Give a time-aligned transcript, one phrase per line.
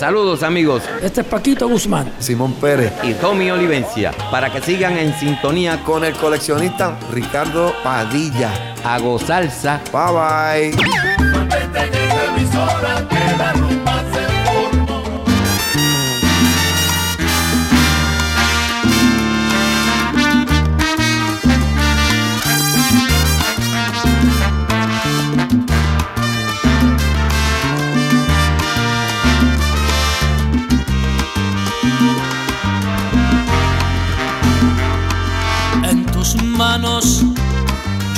[0.00, 0.82] Saludos amigos.
[1.02, 2.10] Este es Paquito Guzmán.
[2.20, 2.90] Simón Pérez.
[3.02, 4.12] Y Tommy Olivencia.
[4.30, 8.50] Para que sigan en sintonía con el coleccionista Ricardo Padilla.
[8.82, 9.78] Hago salsa.
[9.92, 11.00] Bye bye.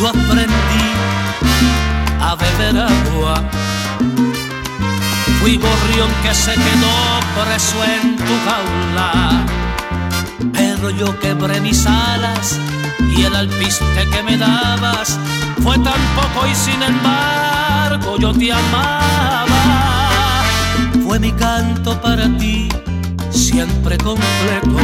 [0.02, 0.86] Yo aprendí
[2.20, 3.34] a beber agua.
[5.40, 6.94] Fui gorrión que se quedó
[7.36, 9.46] preso en tu jaula.
[10.52, 12.58] Pero yo quebré mis alas
[13.16, 15.18] y el alpiste que me dabas
[15.62, 19.62] fue tan poco y sin embargo yo te amaba.
[21.04, 22.68] Fue mi canto para ti,
[23.30, 24.78] siempre completo.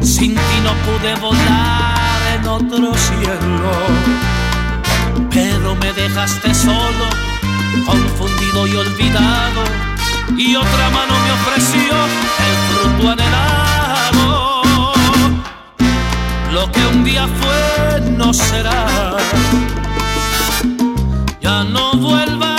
[0.00, 1.81] Sin ti no pude volar
[2.52, 3.72] otro cielo.
[5.30, 7.06] Pero me dejaste solo,
[7.86, 9.62] confundido y olvidado.
[10.36, 11.94] Y otra mano me ofreció
[12.48, 14.52] el fruto anhelado.
[16.52, 19.16] Lo que un día fue no será.
[21.40, 22.51] Ya no vuelvas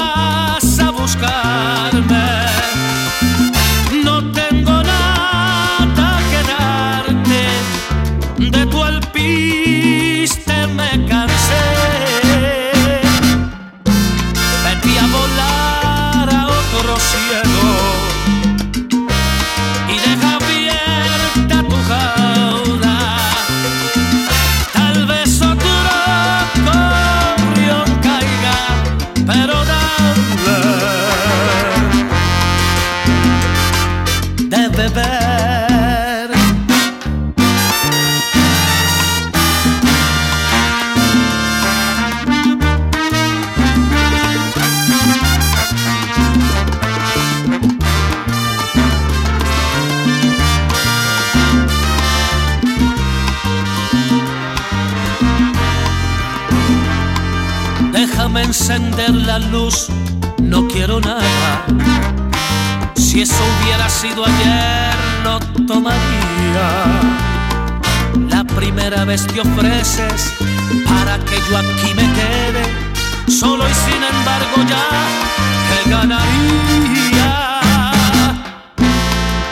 [64.04, 66.68] sido ayer, lo tomaría.
[68.30, 70.34] La primera vez te ofreces
[70.90, 72.64] para que yo aquí me quede,
[73.32, 74.86] solo y sin embargo ya
[75.70, 77.30] te ganaría.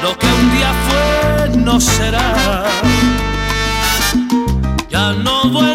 [0.04, 2.34] Lo que un día fue no será.
[4.90, 5.71] Ya no vuelvas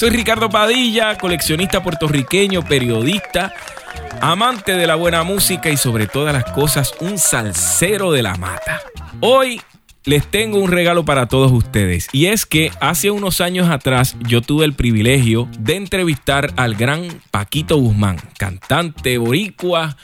[0.00, 3.52] soy Ricardo Padilla, coleccionista puertorriqueño, periodista,
[4.22, 8.80] amante de la buena música y sobre todas las cosas un salsero de la mata.
[9.20, 9.60] Hoy
[10.04, 14.40] les tengo un regalo para todos ustedes y es que hace unos años atrás yo
[14.40, 19.98] tuve el privilegio de entrevistar al gran Paquito Guzmán, cantante boricua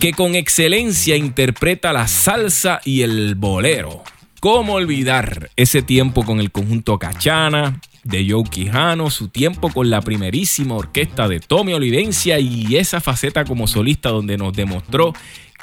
[0.00, 4.02] que con excelencia interpreta la salsa y el bolero.
[4.40, 10.00] ¿Cómo olvidar ese tiempo con el conjunto Cachana, de Joe Quijano, su tiempo con la
[10.00, 15.12] primerísima orquesta de Tommy Olivencia y esa faceta como solista donde nos demostró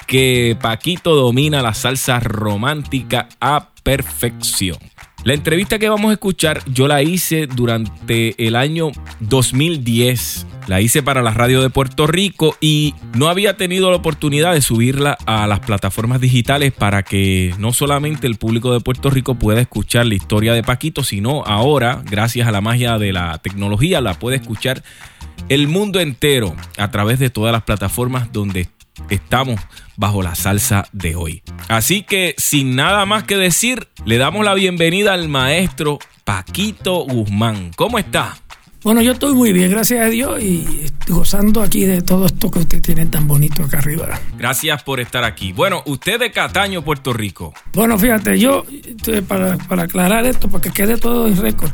[0.06, 4.78] que Paquito domina la salsa romántica a perfección.
[5.24, 10.46] La entrevista que vamos a escuchar yo la hice durante el año 2010.
[10.66, 14.62] La hice para la radio de Puerto Rico y no había tenido la oportunidad de
[14.62, 19.60] subirla a las plataformas digitales para que no solamente el público de Puerto Rico pueda
[19.60, 24.14] escuchar la historia de Paquito, sino ahora, gracias a la magia de la tecnología, la
[24.14, 24.82] puede escuchar
[25.48, 28.68] el mundo entero a través de todas las plataformas donde
[29.10, 29.60] estamos
[29.96, 31.42] bajo la salsa de hoy.
[31.68, 37.72] Así que sin nada más que decir, le damos la bienvenida al maestro Paquito Guzmán.
[37.76, 38.38] ¿Cómo está?
[38.84, 42.58] Bueno, yo estoy muy bien, gracias a Dios, y gozando aquí de todo esto que
[42.58, 44.20] usted tiene tan bonito acá arriba.
[44.36, 45.54] Gracias por estar aquí.
[45.54, 47.54] Bueno, usted de Cataño, Puerto Rico.
[47.72, 48.62] Bueno, fíjate, yo,
[49.26, 51.70] para, para aclarar esto, porque quede todo en récord,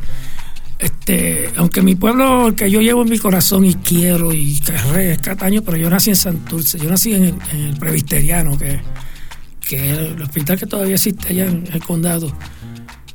[0.79, 5.17] este, aunque mi pueblo, que yo llevo en mi corazón y quiero y que es
[5.19, 8.79] Cataño, pero yo nací en Santurce, yo nací en el, en Previsteriano, que,
[9.59, 12.33] que es el hospital que todavía existe allá en el condado.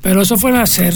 [0.02, 0.92] Pero eso fue nacer,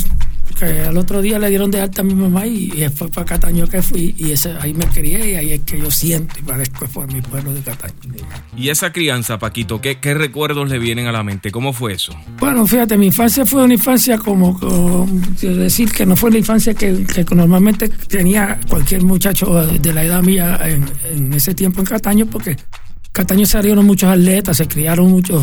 [0.61, 3.67] que al otro día le dieron de alta a mi mamá y, fue para Cataño
[3.67, 6.87] que fui y ese, ahí me crié y ahí es que yo siento y parezco
[6.87, 7.95] por mi pueblo de Cataño.
[8.57, 11.51] ¿Y esa crianza, Paquito, qué, qué recuerdos le vienen a la mente?
[11.51, 12.15] ¿Cómo fue eso?
[12.39, 15.09] Bueno, fíjate, mi infancia fue una infancia como,
[15.41, 20.59] decir que no fue la infancia que, normalmente tenía cualquier muchacho de la edad mía
[20.65, 22.57] en, en ese tiempo en Cataño porque
[23.13, 25.43] Cataño salieron muchos atletas, se criaron muchos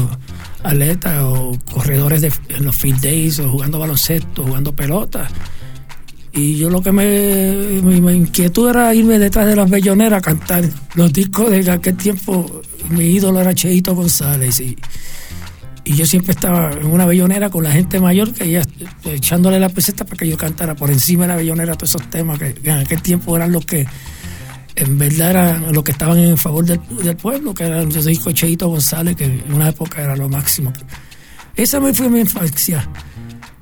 [0.64, 5.28] atletas o corredores de, en los field days o jugando baloncesto, jugando pelota.
[6.34, 10.64] Y yo lo que me, mi, inquietud era irme detrás de las belloneras a cantar
[10.94, 12.62] los discos de aquel tiempo.
[12.90, 14.78] Mi ídolo era Cheito González y,
[15.84, 18.62] y yo siempre estaba en una bellonera con la gente mayor que ella
[19.06, 22.38] echándole la peseta para que yo cantara por encima de la bellonera todos esos temas
[22.38, 23.88] que en aquel tiempo eran los que
[24.78, 26.80] en verdad eran los que estaban en favor del,
[27.18, 30.72] pueblo, que eran soy Cheito González, que en una época era lo máximo.
[31.56, 32.88] Esa me fue mi infancia.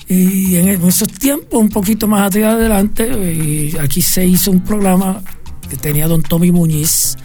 [0.07, 5.21] Y en esos tiempos, un poquito más adelante, aquí se hizo un programa
[5.69, 7.15] que tenía don Tommy Muñiz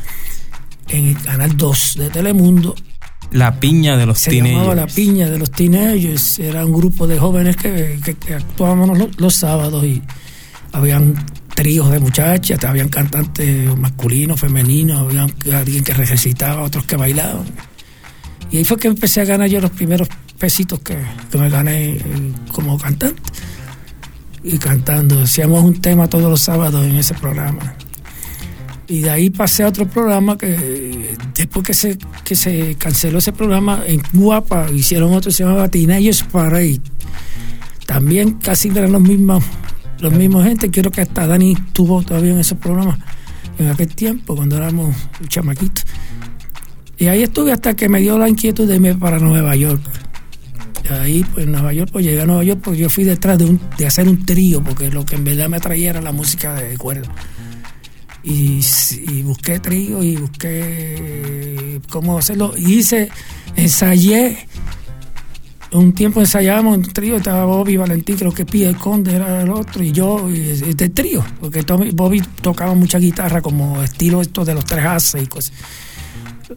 [0.88, 2.76] en el canal 2 de Telemundo.
[3.32, 6.38] La piña de los se llamaba La piña de los teenagers.
[6.38, 7.98] Era un grupo de jóvenes que,
[8.34, 10.00] actuábamos los, los sábados y
[10.72, 11.16] habían
[11.54, 17.44] tríos de muchachas, habían cantantes masculinos, femeninos, había alguien que recitaba, otros que bailaban.
[18.50, 20.08] Y ahí fue que empecé a ganar yo los primeros
[20.38, 20.96] pesitos que,
[21.38, 22.02] me gané eh,
[22.52, 23.20] como cantante.
[24.42, 27.74] Y cantando, hacíamos un tema todos los sábados en ese programa.
[28.88, 33.32] Y de ahí pasé a otro programa que después que se, que se canceló ese
[33.32, 36.80] programa, en Guapa hicieron otro, se llamaba Teenagers Parade.
[37.86, 39.44] También casi eran los mismos
[40.00, 40.70] los mismos gente.
[40.70, 42.98] Quiero que hasta Dani estuvo todavía en ese programa
[43.58, 44.96] en aquel tiempo, cuando éramos
[45.28, 45.84] chamaquitos.
[46.98, 49.82] Y ahí estuve hasta que me dio la inquietud de irme para Nueva York.
[50.90, 53.86] Ahí, pues en Nueva York, pues llegué a Nueva York porque yo fui detrás de
[53.86, 57.08] hacer un trío, porque lo que en verdad me atraía era la música de cuerda.
[58.22, 58.60] Y,
[59.08, 62.54] y, busqué trío y busqué cómo hacerlo.
[62.56, 63.08] Y hice,
[63.56, 64.46] ensayé
[65.72, 69.82] un tiempo ensayábamos en trío, estaba Bobby Valentín, creo que el Conde era el otro,
[69.82, 71.62] y yo, y de trío, porque
[71.92, 75.52] Bobby tocaba mucha guitarra, como estilo esto de los tres haces y cosas.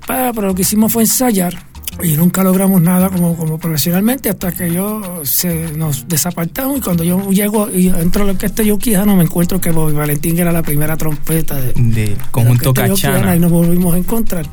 [0.08, 1.54] Pero lo que hicimos fue ensayar,
[2.02, 7.04] y nunca logramos nada como, como profesionalmente, hasta que yo se, nos desapartamos, y cuando
[7.04, 10.52] yo llego y entro a la orquesta yo no me encuentro que Bobby Valentín era
[10.52, 13.36] la primera trompeta de, del conjunto Cachana.
[13.36, 14.48] Y nos volvimos a encontrar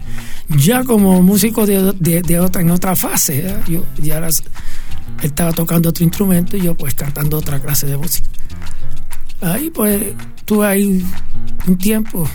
[0.59, 4.27] ya como músico de, de, otra, en otra fase, yo ya
[5.23, 8.29] estaba tocando otro instrumento y yo pues cantando otra clase de música.
[9.41, 10.03] Ahí pues
[10.45, 11.05] tuve ahí
[11.67, 12.29] un tiempo.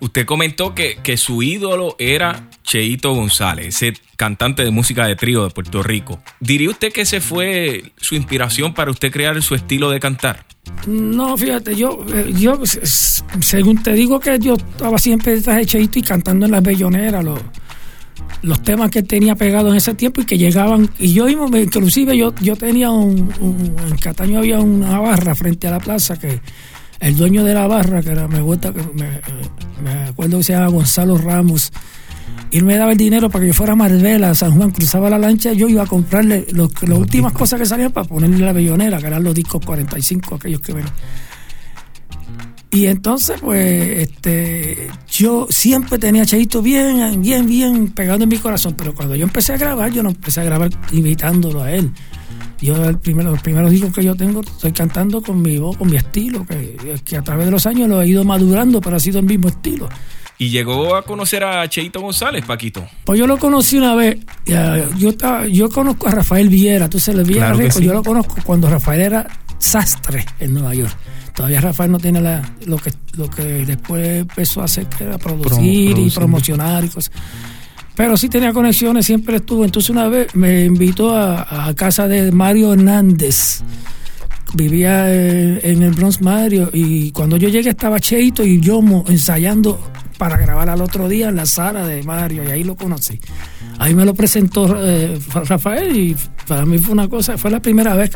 [0.00, 5.44] Usted comentó que, que su ídolo era Cheito González, ese cantante de música de trío
[5.44, 6.20] de Puerto Rico.
[6.40, 10.44] ¿Diría usted que ese fue su inspiración para usted crear su estilo de cantar?
[10.86, 15.98] No, fíjate, yo, eh, yo según te digo que yo estaba siempre detrás de Cheito
[15.98, 17.38] y cantando en las belloneras, los,
[18.40, 20.88] los temas que tenía pegados en ese tiempo y que llegaban.
[20.98, 23.30] Y yo inclusive yo, yo tenía un,
[23.90, 26.40] En Cataño había una barra frente a la plaza que
[27.00, 29.20] el dueño de la barra, que era, me, gusta, me,
[29.82, 31.70] me acuerdo que se llama Gonzalo Ramos,
[32.50, 34.70] y él me daba el dinero para que yo fuera a Marbella, a San Juan,
[34.70, 38.38] cruzaba la lancha, yo iba a comprarle los- las últimas cosas que salían para ponerle
[38.38, 40.84] la bellonera, que eran los discos 45, aquellos que ven.
[42.70, 48.74] Y entonces, pues, este, yo siempre tenía Cheito bien, bien, bien pegado en mi corazón,
[48.76, 51.92] pero cuando yo empecé a grabar, yo no empecé a grabar imitándolo a él.
[52.60, 55.88] Yo, el primero, los primeros discos que yo tengo, estoy cantando con mi voz, con
[55.88, 59.00] mi estilo, que, que a través de los años lo he ido madurando, pero ha
[59.00, 59.88] sido el mismo estilo.
[60.38, 62.86] Y llegó a conocer a Cheito González, Paquito.
[63.04, 64.18] Pues yo lo conocí una vez.
[64.98, 66.88] Yo estaba, yo conozco a Rafael Viera.
[66.88, 67.84] Tú se le Viera Claro sí.
[67.84, 69.26] Yo lo conozco cuando Rafael era
[69.58, 70.96] sastre en Nueva York.
[71.34, 75.18] Todavía Rafael no tiene la, lo que lo que después empezó a hacer, que era
[75.18, 77.12] producir y promocionar y cosas.
[77.96, 79.64] Pero sí tenía conexiones, siempre estuvo.
[79.64, 83.62] Entonces una vez me invitó a, a casa de Mario Hernández.
[84.54, 89.04] Vivía eh, en el Bronx Mario y cuando yo llegué estaba Cheito y yo mo-
[89.08, 89.80] ensayando
[90.16, 93.18] para grabar al otro día en la sala de Mario y ahí lo conocí.
[93.78, 97.94] Ahí me lo presentó eh, Rafael y para mí fue una cosa, fue la primera
[97.94, 98.12] vez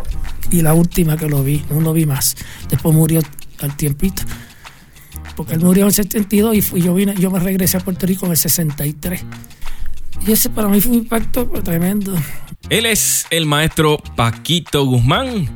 [0.52, 2.36] y la última que lo vi, no lo vi más.
[2.70, 3.20] Después murió
[3.60, 4.22] al tiempito.
[5.34, 8.06] Porque él murió en el 72 y fui- yo vine, yo me regresé a Puerto
[8.06, 9.24] Rico en el 63.
[10.26, 12.14] Y ese para mí fue un impacto tremendo.
[12.70, 15.48] Él es el maestro Paquito Guzmán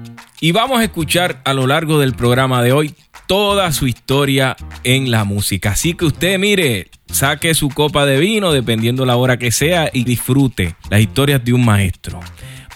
[0.43, 2.97] y vamos a escuchar a lo largo del programa de hoy
[3.29, 5.71] toda su historia en la música.
[5.71, 10.03] Así que usted mire, saque su copa de vino dependiendo la hora que sea y
[10.03, 12.19] disfrute las historias de un maestro.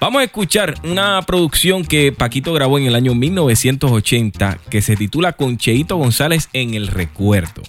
[0.00, 5.32] Vamos a escuchar una producción que Paquito grabó en el año 1980 que se titula
[5.32, 7.64] Con Cheito González en el recuerdo.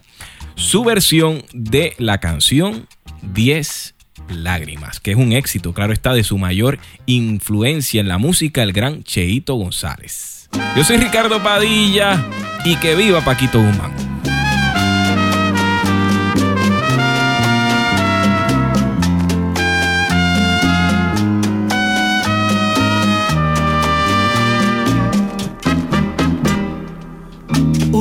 [0.53, 2.87] Su versión de la canción
[3.33, 3.95] 10
[4.29, 8.73] lágrimas, que es un éxito, claro está, de su mayor influencia en la música, el
[8.73, 10.49] gran Cheito González.
[10.75, 12.25] Yo soy Ricardo Padilla
[12.65, 14.07] y que viva Paquito Guzmán.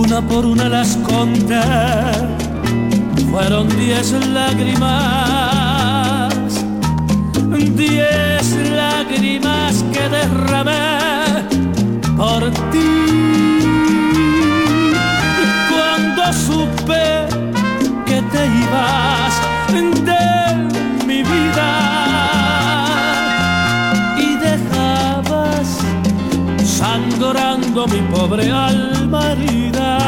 [0.06, 1.60] una por una las conté,
[3.30, 5.45] fueron diez lágrimas,
[15.70, 17.26] Cuando supe
[18.06, 19.34] que te ibas
[20.04, 20.24] de
[21.06, 21.70] mi vida
[24.16, 25.78] y dejabas
[26.64, 29.98] sangrando mi pobre alma herida.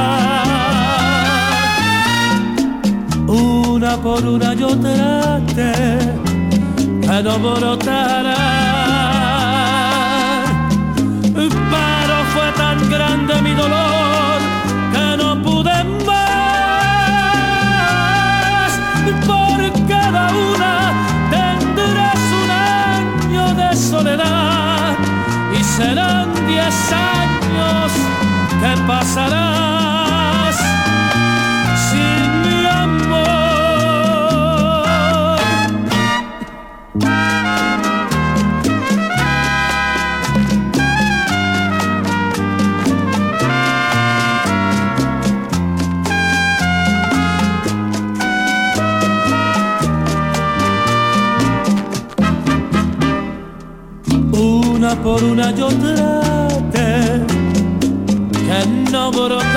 [3.27, 5.73] Una por una yo traté
[7.03, 7.39] que no
[25.79, 27.93] serán diez años
[28.61, 29.78] que pasarás
[55.09, 57.25] Por una yo traté
[58.47, 58.59] que
[58.93, 59.49] no brotaran,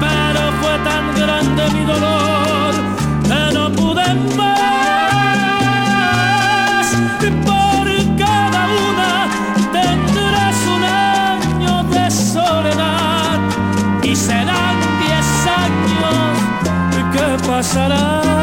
[0.00, 2.72] pero fue tan grande mi dolor
[3.28, 4.56] que no pude más.
[7.46, 7.86] Por
[8.18, 9.12] cada una
[9.72, 13.38] tendrás un año de soledad
[14.02, 14.76] y serán
[15.06, 15.30] diez
[15.62, 16.34] años
[17.12, 18.33] que pasarás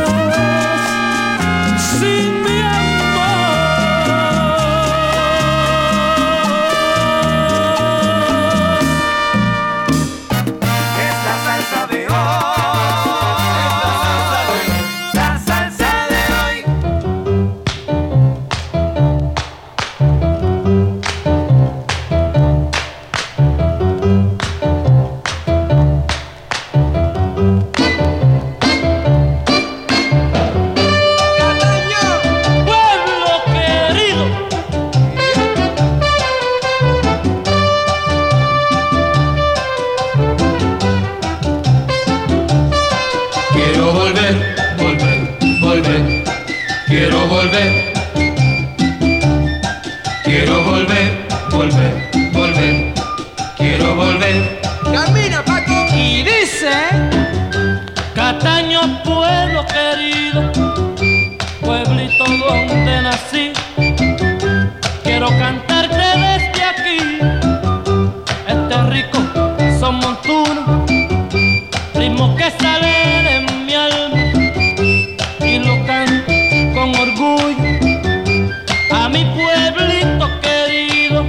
[79.74, 81.24] pueblito querido,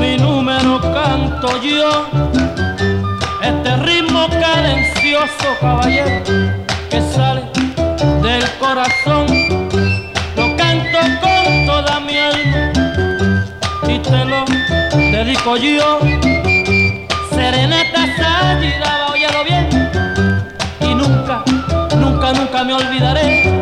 [0.00, 2.06] mi número canto yo.
[3.42, 6.22] Este ritmo cadencioso, caballero,
[6.90, 7.42] que sale
[8.22, 9.26] del corazón,
[10.36, 12.72] lo canto con toda mi alma
[13.88, 14.44] y te lo
[14.94, 15.98] dedico yo.
[17.30, 19.68] Serenata Sayidaba, óyelo bien,
[20.80, 21.44] y nunca,
[21.96, 23.53] nunca, nunca me olvidaré.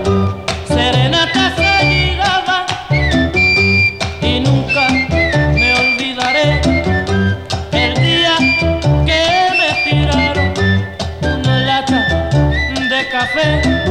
[13.34, 13.81] Café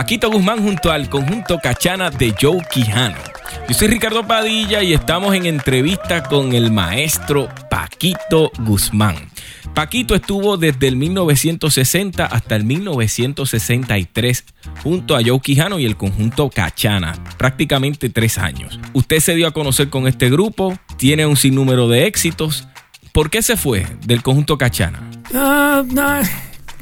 [0.00, 3.18] Paquito Guzmán junto al conjunto Cachana de Joe Quijano.
[3.68, 9.16] Yo soy Ricardo Padilla y estamos en entrevista con el maestro Paquito Guzmán.
[9.74, 14.44] Paquito estuvo desde el 1960 hasta el 1963
[14.82, 18.80] junto a Joe Quijano y el conjunto Cachana, prácticamente tres años.
[18.94, 22.66] Usted se dio a conocer con este grupo, tiene un sinnúmero de éxitos.
[23.12, 25.10] ¿Por qué se fue del conjunto Cachana?
[25.34, 26.22] Ah, no,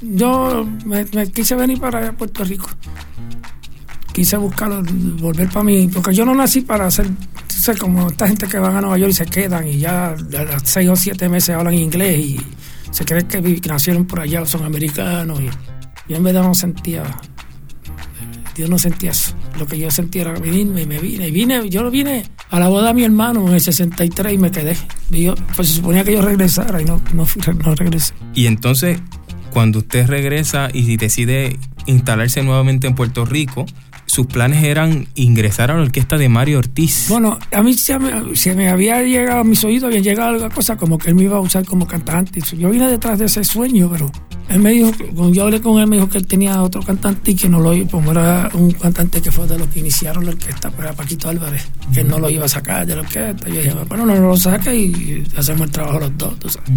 [0.02, 2.68] yo me, quise venir para Puerto Rico.
[4.12, 4.70] Quise buscar,
[5.20, 7.04] volver para mí, porque yo no nací para tú
[7.48, 10.16] sabes, como esta gente que van a Nueva York y se quedan y ya a
[10.16, 12.40] los seis o siete meses hablan inglés y
[12.90, 13.04] se
[13.40, 15.40] vi- que nacieron por allá, son americanos.
[15.40, 15.48] Y
[16.10, 17.04] yo en verdad no sentía,
[18.56, 19.34] yo no sentía eso.
[19.56, 21.28] Lo que yo sentía era venirme y me vine.
[21.28, 24.50] Y vine, yo vine a la boda de mi hermano en el 63 y me
[24.50, 24.76] quedé.
[25.12, 28.14] Y yo, pues se suponía que yo regresara y no, no, fui- no regresé.
[28.34, 28.98] Y entonces,
[29.52, 33.66] cuando usted regresa y decide instalarse nuevamente en Puerto Rico,
[34.08, 37.06] sus planes eran ingresar a la orquesta de Mario Ortiz.
[37.08, 40.50] Bueno, a mí se me, se me había llegado a mis oídos, había llegado alguna
[40.50, 42.40] cosa como que él me iba a usar como cantante.
[42.56, 44.10] Yo vine detrás de ese sueño, pero
[44.48, 47.32] él me dijo, cuando yo hablé con él, me dijo que él tenía otro cantante
[47.32, 50.24] y que no lo iba, como era un cantante que fue de los que iniciaron
[50.24, 53.02] la orquesta, pues era Paquito Álvarez, que él no lo iba a sacar de la
[53.02, 53.46] orquesta.
[53.48, 56.70] Yo dije, bueno, no, no lo saque y hacemos el trabajo los dos, tú sabes.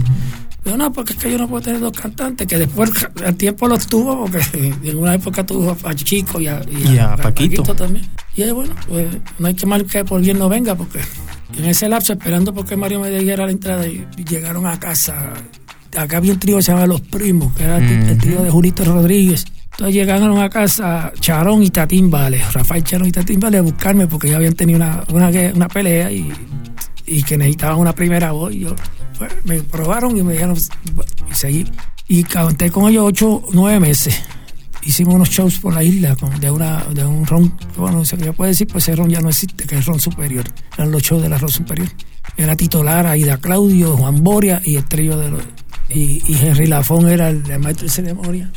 [0.64, 2.92] Yo no, porque es que yo no puedo tener dos cantantes, que después
[3.26, 4.42] el tiempo los tuvo, porque
[4.84, 7.64] en una época tuvo a Chico y a, Y a Paquito.
[7.76, 8.06] también.
[8.36, 9.08] Y ahí, bueno, pues
[9.40, 11.00] no hay que mal que por bien no venga, porque
[11.58, 15.34] en ese lapso, esperando porque Mario me diera la entrada, y llegaron a casa.
[15.98, 18.50] Acá había un trío que se llama Los Primos, que era el, el trío de
[18.50, 19.44] Julito Rodríguez.
[19.72, 24.06] Entonces llegaron a casa Charón y Tatín Vale, Rafael Charón y Tatín Vale a buscarme
[24.08, 26.32] porque ya habían tenido una, una, una pelea y,
[27.08, 28.54] y que necesitaban una primera voz.
[28.54, 28.76] Y yo,
[29.44, 30.58] me probaron y me dijeron,
[31.30, 31.66] y seguí.
[32.08, 34.22] Y canté con ellos ocho, nueve meses.
[34.84, 38.52] Hicimos unos shows por la isla con- de, una, de un ron, bueno, se puede
[38.52, 40.44] decir, pues ese ron ya no existe, que es ron superior.
[40.76, 41.88] Eran los shows de la ron superior.
[42.36, 45.44] Era Tito Lara, Ida Claudio, Juan Boria y el trío de los.
[45.90, 48.52] Y, Henry Lafón era el, el maestro de ceremonia.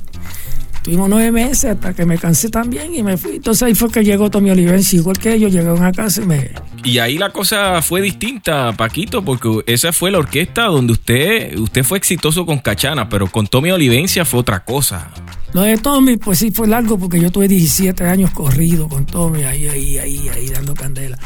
[0.85, 3.37] Estuvimos nueve meses hasta que me cansé también y me fui.
[3.37, 6.51] Entonces ahí fue que llegó Tommy Olivencia, igual que ellos, llegaron a casa y me...
[6.85, 11.85] Y ahí la cosa fue distinta, Paquito, porque esa fue la orquesta donde usted, usted
[11.85, 15.11] fue exitoso con Cachana, pero con Tommy Olivencia fue otra cosa.
[15.55, 19.43] Lo de Tommy, pues sí fue largo porque yo tuve 17 años corrido con Tommy,
[19.45, 21.17] ahí, ahí, ahí, ahí, dando candela.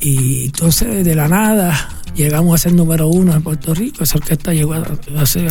[0.00, 4.04] Y entonces de la nada llegamos a ser número uno en Puerto Rico.
[4.04, 4.84] Esa orquesta llegó a,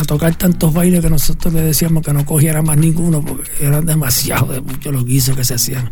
[0.06, 4.52] tocar tantos bailes que nosotros le decíamos que no cogiera más ninguno porque eran demasiado
[4.52, 5.90] de muchos los guisos que se hacían.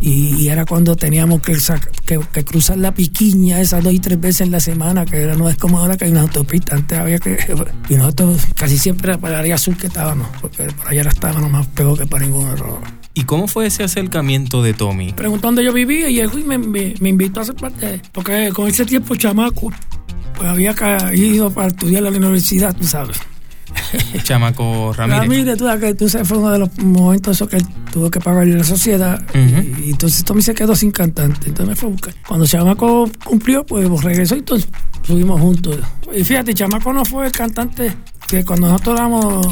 [0.00, 1.58] Y, era cuando teníamos que,
[2.44, 5.56] cruzar la piquiña esas dos y tres veces en la semana, que era, no es
[5.56, 6.74] como ahora que hay una autopista.
[6.74, 7.38] Antes había que.
[7.90, 11.50] Y nosotros casi siempre era para el área sur que estábamos, porque por allá estábamos
[11.50, 12.80] más pegado que para ningún otro.
[13.20, 15.12] ¿Y cómo fue ese acercamiento de Tommy?
[15.12, 17.86] Preguntó dónde yo vivía y y me, me- me invitó a ser parte.
[17.86, 19.70] de- Porque con ese tiempo, chamaco,
[20.38, 20.74] pues había
[21.14, 23.18] ido para estudiar a la universidad, tú sabes.
[24.24, 25.20] Chamaco Ramírez.
[25.20, 28.10] Ramírez, tú, sabes que tú sabes, fue uno de los momentos esos que él tuvo
[28.10, 29.22] que pagarle a la sociedad.
[29.34, 31.48] Y entonces Tommy se quedó sin cantante.
[31.50, 32.14] Entonces me fue a buscar.
[32.26, 34.68] Cuando Chamaco cumplió, pues regresó y entonces
[35.02, 35.78] subimos juntos.
[36.16, 37.92] Y fíjate, Chamaco no fue el cantante
[38.30, 39.46] que cuando nosotros éramos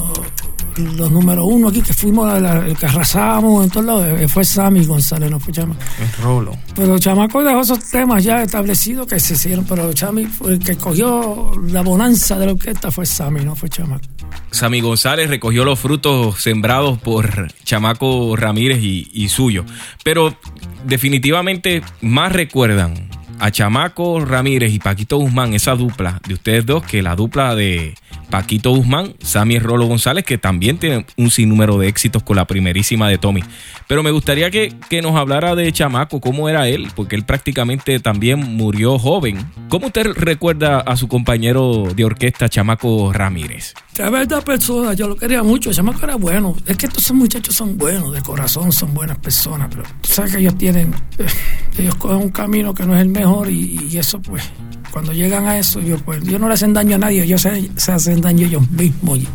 [0.77, 4.45] los número uno aquí, que fuimos la- el que arrasábamos en todos lados, eh, fue
[4.45, 5.81] Sammy González, no fue Chamaco.
[6.01, 6.57] El rolo.
[6.77, 10.77] Pero Chamaco dejó esos temas ya establecidos que se hicieron, pero Chami fue el que
[10.77, 14.05] cogió la bonanza de la orquesta fue Sammy, no fue Chamaco.
[14.53, 19.65] Sammy González recogió los frutos sembrados por Chamaco Ramírez y, y suyo.
[20.05, 20.37] Pero
[20.85, 27.03] definitivamente más recuerdan a Chamaco Ramírez y Paquito Guzmán, esa dupla de ustedes dos, que
[27.03, 27.95] la dupla de
[28.31, 33.09] Paquito Guzmán, Sammy Rolo González, que también tiene un sinnúmero de éxitos con la primerísima
[33.09, 33.43] de Tommy.
[33.87, 38.01] Pero me gustaría que, que nos hablara de Chamaco, cómo era él, porque él prácticamente
[38.01, 39.51] también murió joven.
[39.69, 43.75] ¿Cómo usted recuerda a su compañero de orquesta, Chamaco Ramírez?
[43.93, 46.55] Tremenda persona, yo lo quería mucho, Chamaco era bueno.
[46.67, 50.57] Es que estos muchachos son buenos, de corazón son buenas personas, pero sabes que ellos
[50.57, 50.95] tienen,
[51.79, 54.43] ellos cogen un camino que no es el mejor y, y eso pues,
[54.91, 57.71] cuando llegan a eso, yo pues, ellos no le hacen daño a nadie, ellos se,
[57.77, 59.29] se hacen daño ellos mismos y,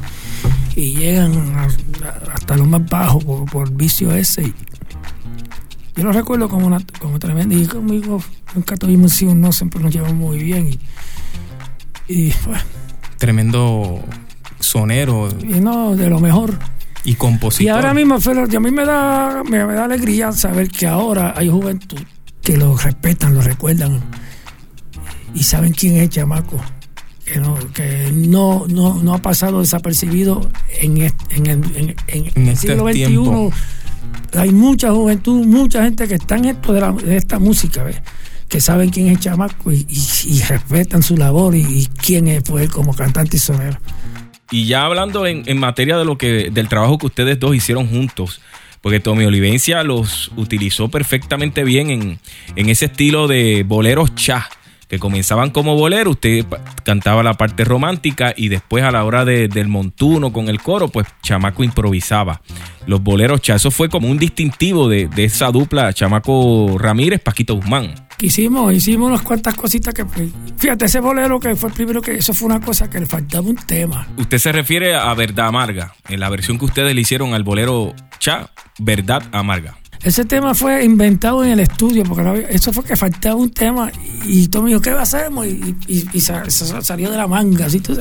[0.75, 4.43] y llegan a- a- hasta lo más bajo por, por vicio ese.
[4.43, 4.53] Y,
[5.95, 8.19] yo lo recuerdo como una como tremenda y conmigo
[8.55, 10.79] nunca tuvimos sí no, siempre nos llevamos muy bien y,
[12.13, 12.61] y pues,
[13.17, 14.01] Tremendo
[14.59, 16.57] sonero y no, de lo mejor.
[17.05, 17.65] y compositor.
[17.65, 21.33] Y ahora mismo, Felo, a mí me da, me, me da alegría saber que ahora
[21.37, 21.99] hay juventud
[22.43, 24.01] que lo respetan, lo recuerdan
[25.33, 26.59] y saben quién es el chamaco.
[27.25, 30.51] Que no, que no, no, no ha pasado desapercibido
[30.81, 32.93] en, est- en, el, en, en- En el este siglo XXI.
[33.05, 33.51] tiempo.
[34.33, 38.01] Hay mucha juventud, mucha gente que está en esto de, la- de esta música, ¿ves?
[38.49, 42.27] que saben quién es el chamaco y, y- y respetan su labor y, y quién
[42.27, 43.79] es, fue él como cantante y sonero.
[44.51, 47.87] Y ya hablando en, en materia de lo que, del trabajo que ustedes dos hicieron
[47.87, 48.41] juntos,
[48.83, 52.19] porque Tommy Olivencia los utilizó perfectamente bien en,
[52.55, 54.47] en ese estilo de boleros cha,
[54.89, 56.45] que comenzaban como bolero, usted
[56.83, 60.89] cantaba la parte romántica y después a la hora de- del montuno con el coro,
[60.89, 62.41] pues Chamaco improvisaba.
[62.85, 67.55] Los boleros cha, eso fue como un distintivo de, de esa dupla Chamaco Ramírez, Paquito
[67.55, 67.95] Guzmán.
[68.19, 70.05] Hicimos, hicimos unas cuantas cositas que,
[70.57, 73.47] fíjate, ese bolero que fue el primero que, eso fue una cosa que le faltaba
[73.47, 74.07] un tema.
[74.17, 77.93] Usted se refiere a Verdad Amarga, en la versión que ustedes le hicieron al bolero
[78.19, 78.49] cha,
[78.79, 79.77] Verdad Amarga.
[80.03, 83.49] Ese tema fue inventado en el estudio, porque no había- eso fue que faltaba un
[83.51, 83.89] tema
[84.25, 85.45] y Tommy dijo, ¿qué hacemos?
[85.45, 87.97] Y, y- y sa- sa- salió de la manga, así, tú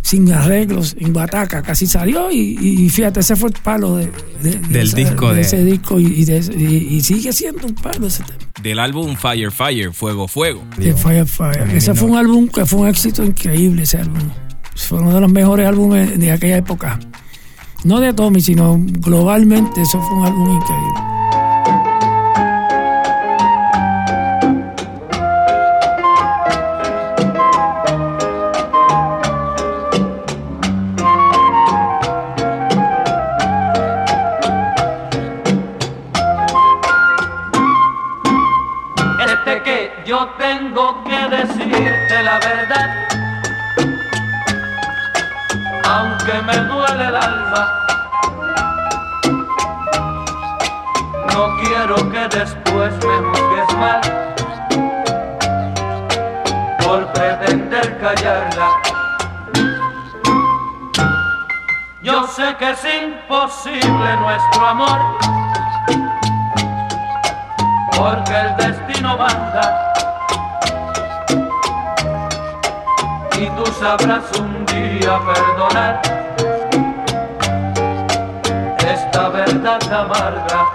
[0.00, 4.06] sin arreglos, en bataca, casi salió y, y fíjate, ese fue el palo de,
[4.42, 8.22] de- de Del esa- disco de de- ese disco y, sigue siendo un palo ese
[8.22, 8.38] tema.
[8.62, 10.62] del álbum Fire Fire, Fuego Fuego.
[10.78, 11.68] de Fire Fire.
[11.74, 14.22] Ese fue un álbum que fue un éxito increíble, ese álbum.
[14.74, 16.98] Fue uno de los mejores álbumes de aquella época.
[17.84, 21.00] No de Tommy, sino globalmente, eso fue un álbum increíble.
[51.32, 54.00] No quiero que después me juzgues mal
[56.84, 58.68] por pretender callarla.
[62.02, 64.98] Yo sé que es imposible nuestro amor
[67.96, 69.92] porque el destino manda.
[73.38, 76.21] Y tú sabrás un día perdonar.
[79.12, 80.70] Es esta verdad amarga.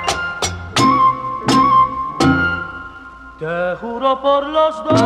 [3.39, 5.01] Te juro por los dos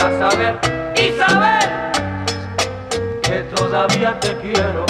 [0.00, 0.58] a saber
[0.96, 1.92] y saber
[3.22, 4.86] que todavía te quiero.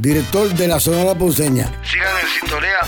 [0.00, 1.70] Director de la Sonora Ponceña.
[1.84, 2.78] Sigan en sintonía.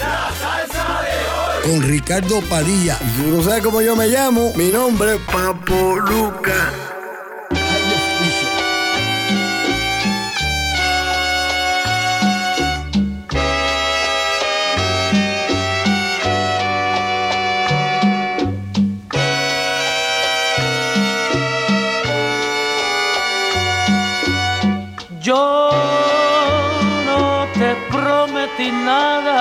[1.62, 2.98] Con Ricardo Padilla.
[3.16, 6.72] Si no sabe cómo yo me llamo, mi nombre es Papo Luca.
[25.20, 25.61] Yo
[28.62, 29.40] prometí nada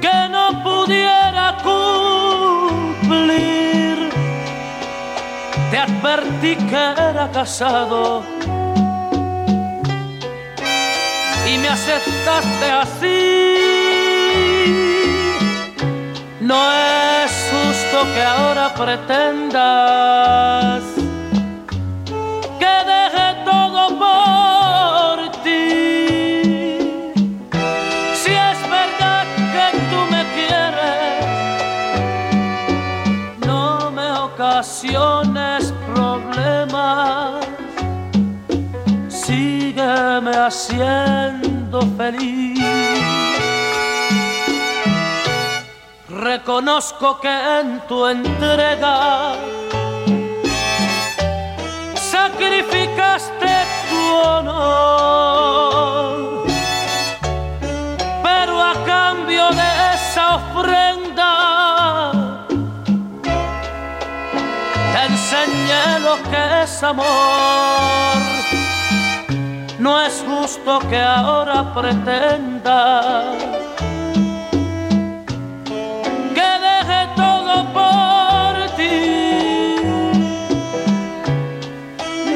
[0.00, 1.56] que no pudiera
[2.82, 3.18] cumplir.
[5.70, 8.22] Te advertí que era casado
[11.46, 13.18] y me aceptaste así.
[16.40, 20.12] No es justo que ahora pretendas
[39.82, 42.60] Sígueme haciendo feliz.
[46.08, 49.34] Reconozco que en tu entrega
[51.96, 53.54] sacrificaste
[53.90, 55.26] tu honor,
[58.22, 62.12] pero a cambio de esa ofrenda
[64.92, 68.21] te enseñé lo que es amor.
[69.82, 73.36] No es justo que ahora pretendas
[76.36, 79.76] que deje todo por ti.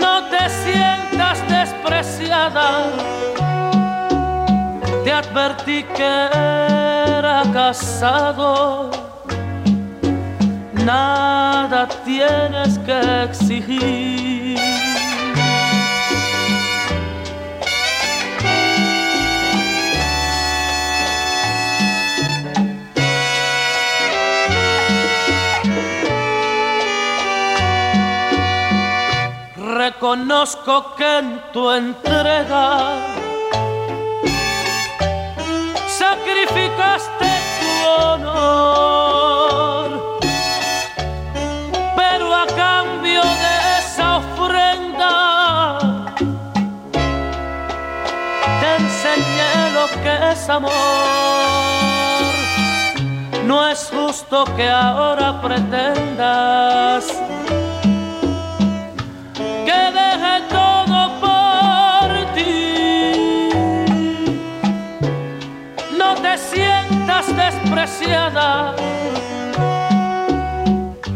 [0.00, 2.68] No te sientas despreciada.
[5.04, 6.14] Te advertí que
[7.22, 8.90] era casado.
[10.84, 14.25] Nada tienes que exigir.
[29.96, 32.96] Reconozco que en tu entrega
[35.88, 37.28] sacrificaste
[37.60, 39.88] tu honor,
[41.96, 45.78] pero a cambio de esa ofrenda
[48.60, 50.72] te enseñé lo que es amor.
[53.46, 57.25] No es justo que ahora pretendas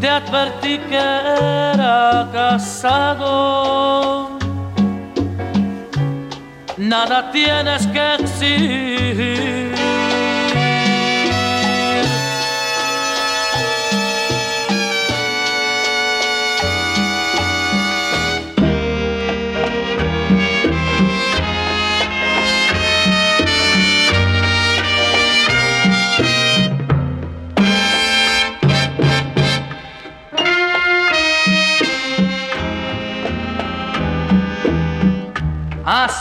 [0.01, 3.31] Te advertí que era casado.
[6.79, 9.80] Nada tienes que exigir.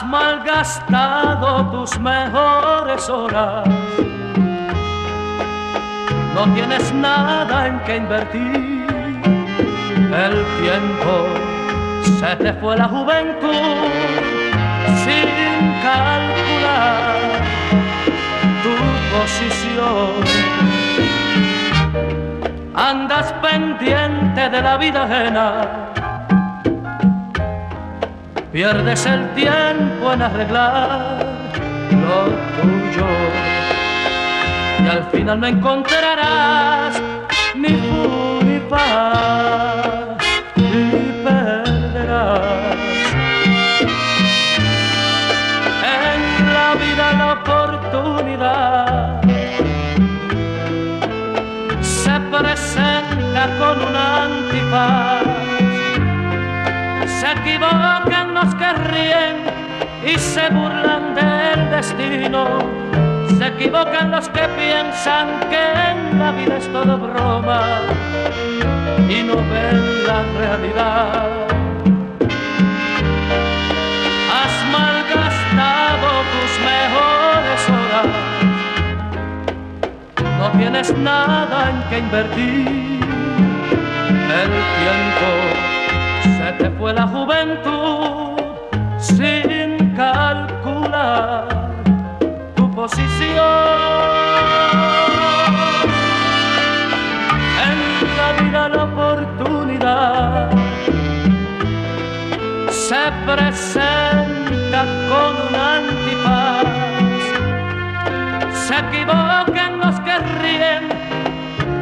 [0.10, 3.68] Malgastado tus mejores horas.
[6.34, 8.88] No tienes nada en que invertir.
[10.26, 11.12] El tiempo
[12.20, 13.54] se te fue la juventud
[15.04, 15.30] sin
[15.84, 17.18] calcular
[18.64, 18.74] tu
[19.16, 20.10] posición.
[22.74, 25.89] Andas pendiente de la vida ajena
[28.52, 31.26] pierdes el tiempo en arreglar
[31.92, 32.26] lo
[32.62, 33.08] tuyo.
[34.84, 37.02] Y al final no encontrarás
[37.56, 40.18] ni fu ni paz
[40.56, 42.40] y perderás
[45.84, 49.22] en la vida la oportunidad
[51.82, 55.24] se presenta con un antifaz.
[57.20, 58.09] Se equivocan
[58.44, 59.38] los que ríen
[60.06, 62.60] y se burlan del destino.
[63.38, 67.82] Se equivocan los que piensan que en la vida es todo broma
[69.10, 71.30] y no ven la realidad.
[74.38, 78.10] Has malgastado tus mejores horas.
[80.40, 83.00] No tienes nada en que invertir.
[84.42, 85.30] El tiempo
[86.38, 88.29] se te fue la juventud
[89.20, 91.44] sin calcular
[92.56, 93.44] tu posición.
[97.68, 97.78] En
[98.20, 100.50] la vida la oportunidad
[102.70, 106.68] se presenta con un antifaz.
[108.66, 110.84] Se equivocan los que ríen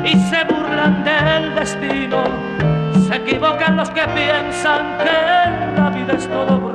[0.03, 2.23] y se burlan del destino
[3.07, 6.66] se equivocan los que piensan que la vida es todo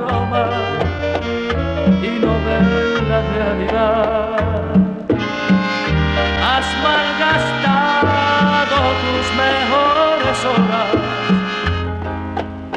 [6.45, 10.93] Has malgastado tus mejores horas,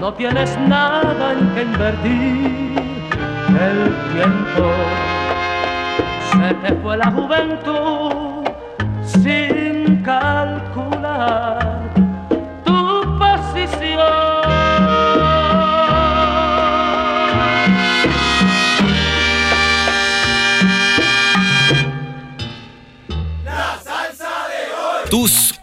[0.01, 2.67] no tienes nada en que invertir.
[3.49, 3.81] El
[4.13, 4.67] tiempo
[6.33, 8.45] se te fue la juventud
[9.05, 11.56] sin calcular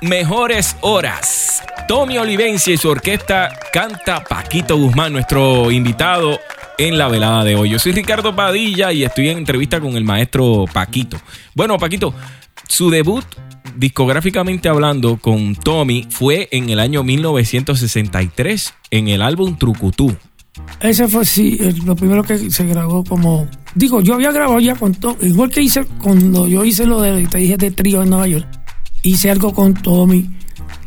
[0.03, 1.63] mejores horas.
[1.87, 6.39] Tommy Olivencia y su orquesta canta Paquito Guzmán, nuestro invitado
[6.77, 7.69] en la velada de hoy.
[7.69, 11.17] Yo soy Ricardo Padilla y estoy en entrevista con el maestro Paquito.
[11.55, 12.13] Bueno, Paquito,
[12.67, 13.25] su debut
[13.75, 20.15] discográficamente hablando con Tommy fue en el año 1963 en el álbum Trucutú.
[20.79, 23.47] Ese fue, sí, lo primero que se grabó como...
[23.73, 27.25] Digo, yo había grabado ya con Tommy, igual que hice cuando yo hice lo de,
[27.27, 28.47] te dije, de trío en Nueva York,
[29.03, 30.29] hice algo con Tommy,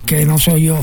[0.04, 0.80] que no soy yo.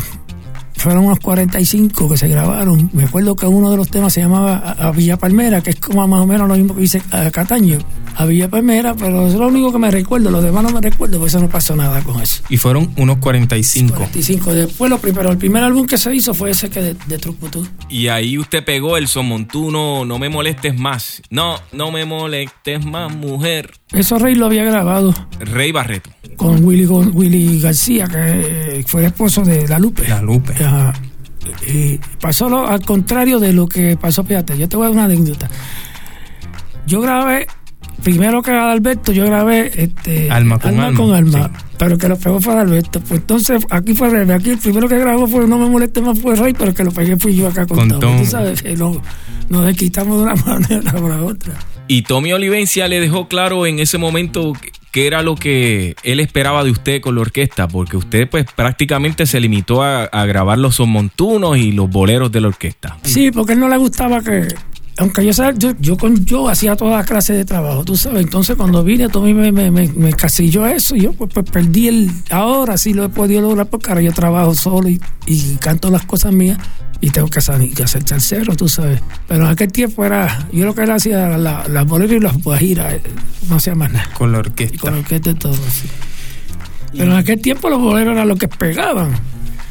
[0.84, 2.90] Fueron unos 45 que se grabaron.
[2.92, 5.80] Me acuerdo que uno de los temas se llamaba A, a Villa Palmera, que es
[5.80, 7.80] como más o menos lo mismo que hice a Cataño.
[8.16, 10.30] A Villa Palmera, pero es lo único que me recuerdo.
[10.30, 12.44] Los demás no me recuerdo, porque eso no pasó nada con eso.
[12.50, 13.96] Y fueron unos 45.
[13.96, 14.54] 45.
[14.54, 17.66] Después, lo primero, el primer álbum que se hizo fue ese que de, de Trucutú.
[17.90, 21.22] Y ahí usted pegó el somontuno, no me molestes más.
[21.30, 23.72] No, no me molestes más, mujer.
[23.94, 26.10] Eso Rey lo había grabado Rey Barreto.
[26.36, 30.08] con Willy, Gon- Willy García, que fue el esposo de La Lupe.
[30.08, 30.54] La Lupe.
[30.74, 30.94] Ajá.
[32.22, 35.04] pasó lo- al contrario de lo que pasó, fíjate, yo te voy a dar una
[35.06, 35.50] anécdota.
[36.86, 37.48] Yo grabé,
[38.04, 41.66] primero que Alberto, yo grabé este, Alma con alma, con alma, sí.
[41.78, 43.00] pero que lo pegó fue Alberto.
[43.02, 46.20] Pues entonces aquí fue Rey, aquí el primero que grabó fue No me moleste más
[46.20, 48.02] fue Rey, pero que lo pegué fui yo acá con, Con Tommy.
[48.02, 48.20] Tommy.
[48.24, 49.02] Tú sabes que no,
[49.50, 51.54] nos desquitamos de una manera por la otra.
[51.88, 54.54] Y Tommy Olivencia le dejó claro en ese momento
[54.94, 59.26] qué era lo que él esperaba de usted con la orquesta, porque usted pues prácticamente
[59.26, 62.98] se limitó a, a grabar los montunos y los boleros de la orquesta.
[63.02, 64.48] Sí, porque él no le gustaba que.
[65.00, 68.22] Aunque yo, yo, yo con yo hacía toda clase de trabajo, tú sabes.
[68.22, 70.96] Entonces, cuando vine, Tommy me, me, me, me casilló eso.
[70.96, 72.12] Y yo, pues, pues, perdí el.
[72.30, 76.06] Ahora sí lo he podido lograr porque ahora yo trabajo solo y, y canto las
[76.06, 76.60] cosas mías
[77.06, 79.02] y tengo que, salir, que hacer tercero, tú sabes.
[79.28, 80.48] Pero en aquel tiempo era.
[80.54, 83.02] Yo lo que era hacía era la- las boleras y las guajiras, eh,
[83.50, 84.10] no hacía más nada.
[84.18, 84.78] Con la Y orquesta.
[84.78, 85.88] con orquesta y todo así.
[86.96, 89.12] Pero en aquel tiempo los boleros eran los que pegaban.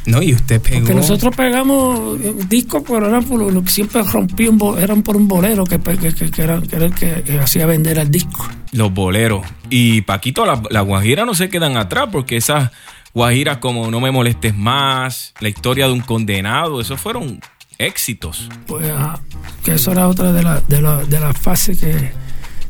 [0.05, 0.79] No, y usted pegó.
[0.79, 5.01] Porque nosotros pegamos eh, discos, pero eran por lo, que siempre rompí un bo- eran
[5.01, 8.47] por un bolero que, que, que- que era, el que, que hacía vender el disco.
[8.73, 9.43] Los boleros.
[9.69, 12.69] Y Paquito, las la guajiras no se quedan atrás, porque esas
[13.13, 17.39] guajiras como No me molestes más, la historia de un condenado, esos fueron
[17.77, 18.49] éxitos.
[18.67, 19.19] Pues ajá,
[19.63, 22.11] que eso era otra de las de la, de las fases que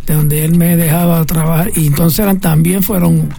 [0.05, 1.71] de donde él me dejaba trabajar.
[1.75, 3.29] Y entonces eran también fueron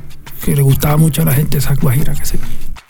[0.44, 2.38] que le gustaba mucho a la gente esas guajiras que se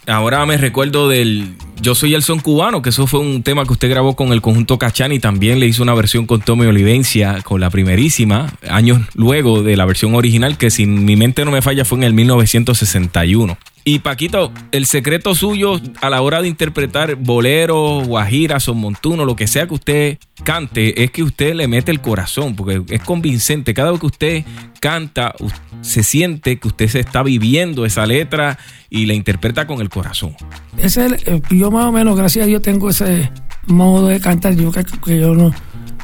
[0.07, 3.73] Ahora me recuerdo del Yo soy el son cubano, que eso fue un tema que
[3.73, 7.41] usted grabó con el conjunto Cachán y también le hizo una versión con Tommy Olivencia,
[7.43, 11.61] con la primerísima, años luego de la versión original, que si mi mente no me
[11.61, 13.57] falla fue en el 1961.
[13.87, 19.35] Y Paquito, el secreto suyo a la hora de interpretar boleros, guajiras o montuno, lo
[19.35, 23.75] que sea que usted cante, es que usted le mete el corazón, porque es convincente.
[23.75, 24.43] Cada vez que usted
[24.79, 25.35] canta,
[25.81, 28.57] se siente que usted se está viviendo esa letra
[28.89, 30.35] y la interpreta con el corazón.
[30.79, 33.31] Ese eh, yo más o menos, gracias a Dios, tengo ese
[33.67, 34.55] modo de cantar.
[34.55, 35.51] Yo que, que yo no,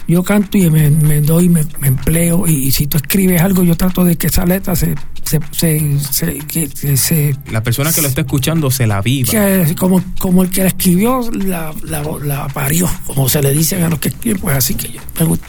[0.07, 2.47] yo canto y me, me doy, me, me empleo.
[2.47, 5.99] Y, y si tú escribes algo, yo trato de que esa letra se, se, se,
[5.99, 9.29] se- que- que se- La persona que lo está escuchando se la viva.
[9.31, 13.83] que como, como el que la escribió la, la, la parió, como se le dicen
[13.83, 15.47] a los que escriben, pues así que yo me gusta.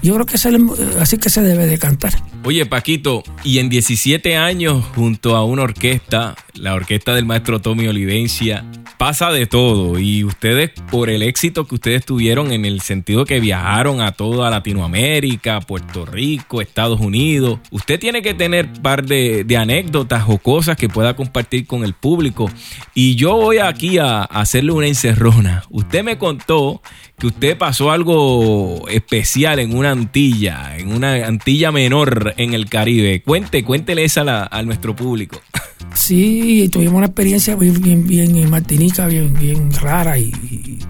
[0.00, 0.68] Yo creo que es el-
[1.00, 2.12] así que se debe de cantar.
[2.44, 7.88] Oye, Paquito, y en 17 años, junto a una orquesta, la orquesta del maestro Tommy
[7.88, 8.64] Olivencia,
[8.98, 9.98] pasa de todo.
[9.98, 14.50] Y ustedes, por el éxito que ustedes tuvieron en el sentido que viajaron a toda
[14.50, 20.88] Latinoamérica, Puerto Rico, Estados Unidos, usted tiene que tener par de, anécdotas o cosas que
[20.88, 22.50] pueda compartir con el público.
[22.94, 25.64] Y yo voy aquí a, hacerle una encerrona.
[25.70, 26.82] Usted me contó
[27.18, 33.22] que usted pasó algo especial en una antilla, en una antilla menor en el Caribe.
[33.22, 34.18] Cuente, cuéntele esa
[34.50, 35.40] a nuestro público.
[35.98, 40.30] Sí, tuvimos una experiencia bien, bien, bien en Martinica, bien, bien rara y,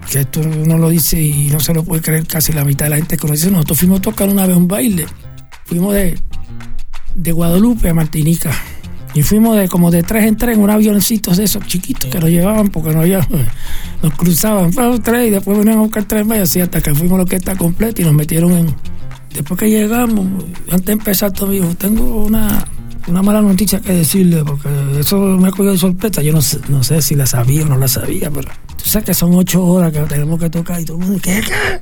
[0.08, 2.90] que esto uno lo dice y no se lo puede creer casi la mitad de
[2.90, 3.50] la gente que lo dice.
[3.50, 5.06] Nosotros fuimos a tocar una vez un baile.
[5.64, 6.18] Fuimos de,
[7.14, 8.50] de Guadalupe a Martinica.
[9.14, 12.20] Y fuimos de como de tres en tres en un avioncito de esos chiquitos que
[12.20, 13.26] nos llevaban porque no había,
[14.02, 16.94] nos cruzaban, fueron tres y después venían a buscar tres más y así hasta que
[16.94, 18.74] fuimos la orquesta completa y nos metieron en...
[19.32, 20.26] Después que llegamos,
[20.70, 22.66] antes de empezar todo, dijo, tengo una,
[23.08, 26.22] una mala noticia que decirle porque eso me cogió de sorpresa.
[26.22, 29.06] Yo no sé, no sé si la sabía o no la sabía, pero tú sabes
[29.06, 31.40] que son ocho horas que tenemos que tocar y todo el mundo, ¿qué?
[31.40, 31.80] ¿Qué?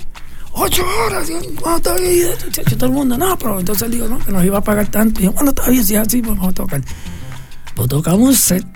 [0.52, 2.78] Ocho horas, ¿cuánto está bien?
[2.78, 5.20] Todo el mundo, no, pero entonces él dijo, no, que nos iba a pagar tanto.
[5.20, 6.82] Y yo, bueno, está bien, si es así, pues vamos a tocar.
[7.74, 8.66] Pues tocamos un set.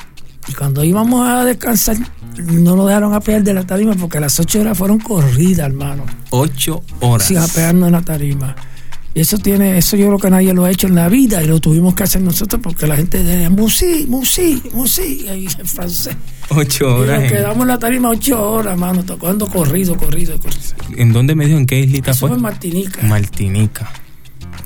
[0.46, 1.96] Y cuando íbamos a descansar,
[2.36, 6.04] no nos dejaron apear de la tarima porque las ocho horas fueron corridas, hermano.
[6.30, 7.28] Ocho horas.
[7.28, 8.56] Sin apearnos en la tarima.
[9.12, 11.46] Y eso tiene, eso yo creo que nadie lo ha hecho en la vida y
[11.48, 16.16] lo tuvimos que hacer nosotros porque la gente decía, musi, musi, musi, ahí en francés.
[16.50, 17.20] Ocho Y horas.
[17.22, 20.62] nos quedamos en la tarima ocho horas, mano, tocando corrido, corrido, corrido.
[20.96, 21.58] ¿En dónde me dijo?
[21.58, 22.36] ¿En qué islita Eso fue?
[22.36, 23.02] en Martinica.
[23.02, 23.90] Martinica.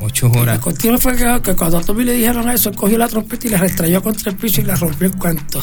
[0.00, 0.58] Ocho La horas.
[0.58, 3.50] cuestión fue que, que cuando a Tommy le dijeron eso, él cogió la trompeta y
[3.50, 5.62] la restrayó contra el piso y la rompió en cuanto.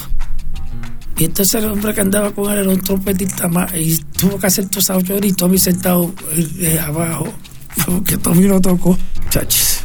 [1.18, 4.46] Y entonces el hombre que andaba con él era un trompetista más y tuvo que
[4.48, 6.12] hacer tus ocho horas y Tommy sentado
[6.58, 7.32] eh, abajo.
[7.86, 8.98] Porque Tommy no tocó.
[9.30, 9.84] Chachis.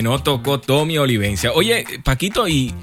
[0.00, 1.52] No tocó Tommy Olivencia.
[1.52, 2.74] Oye, Paquito, y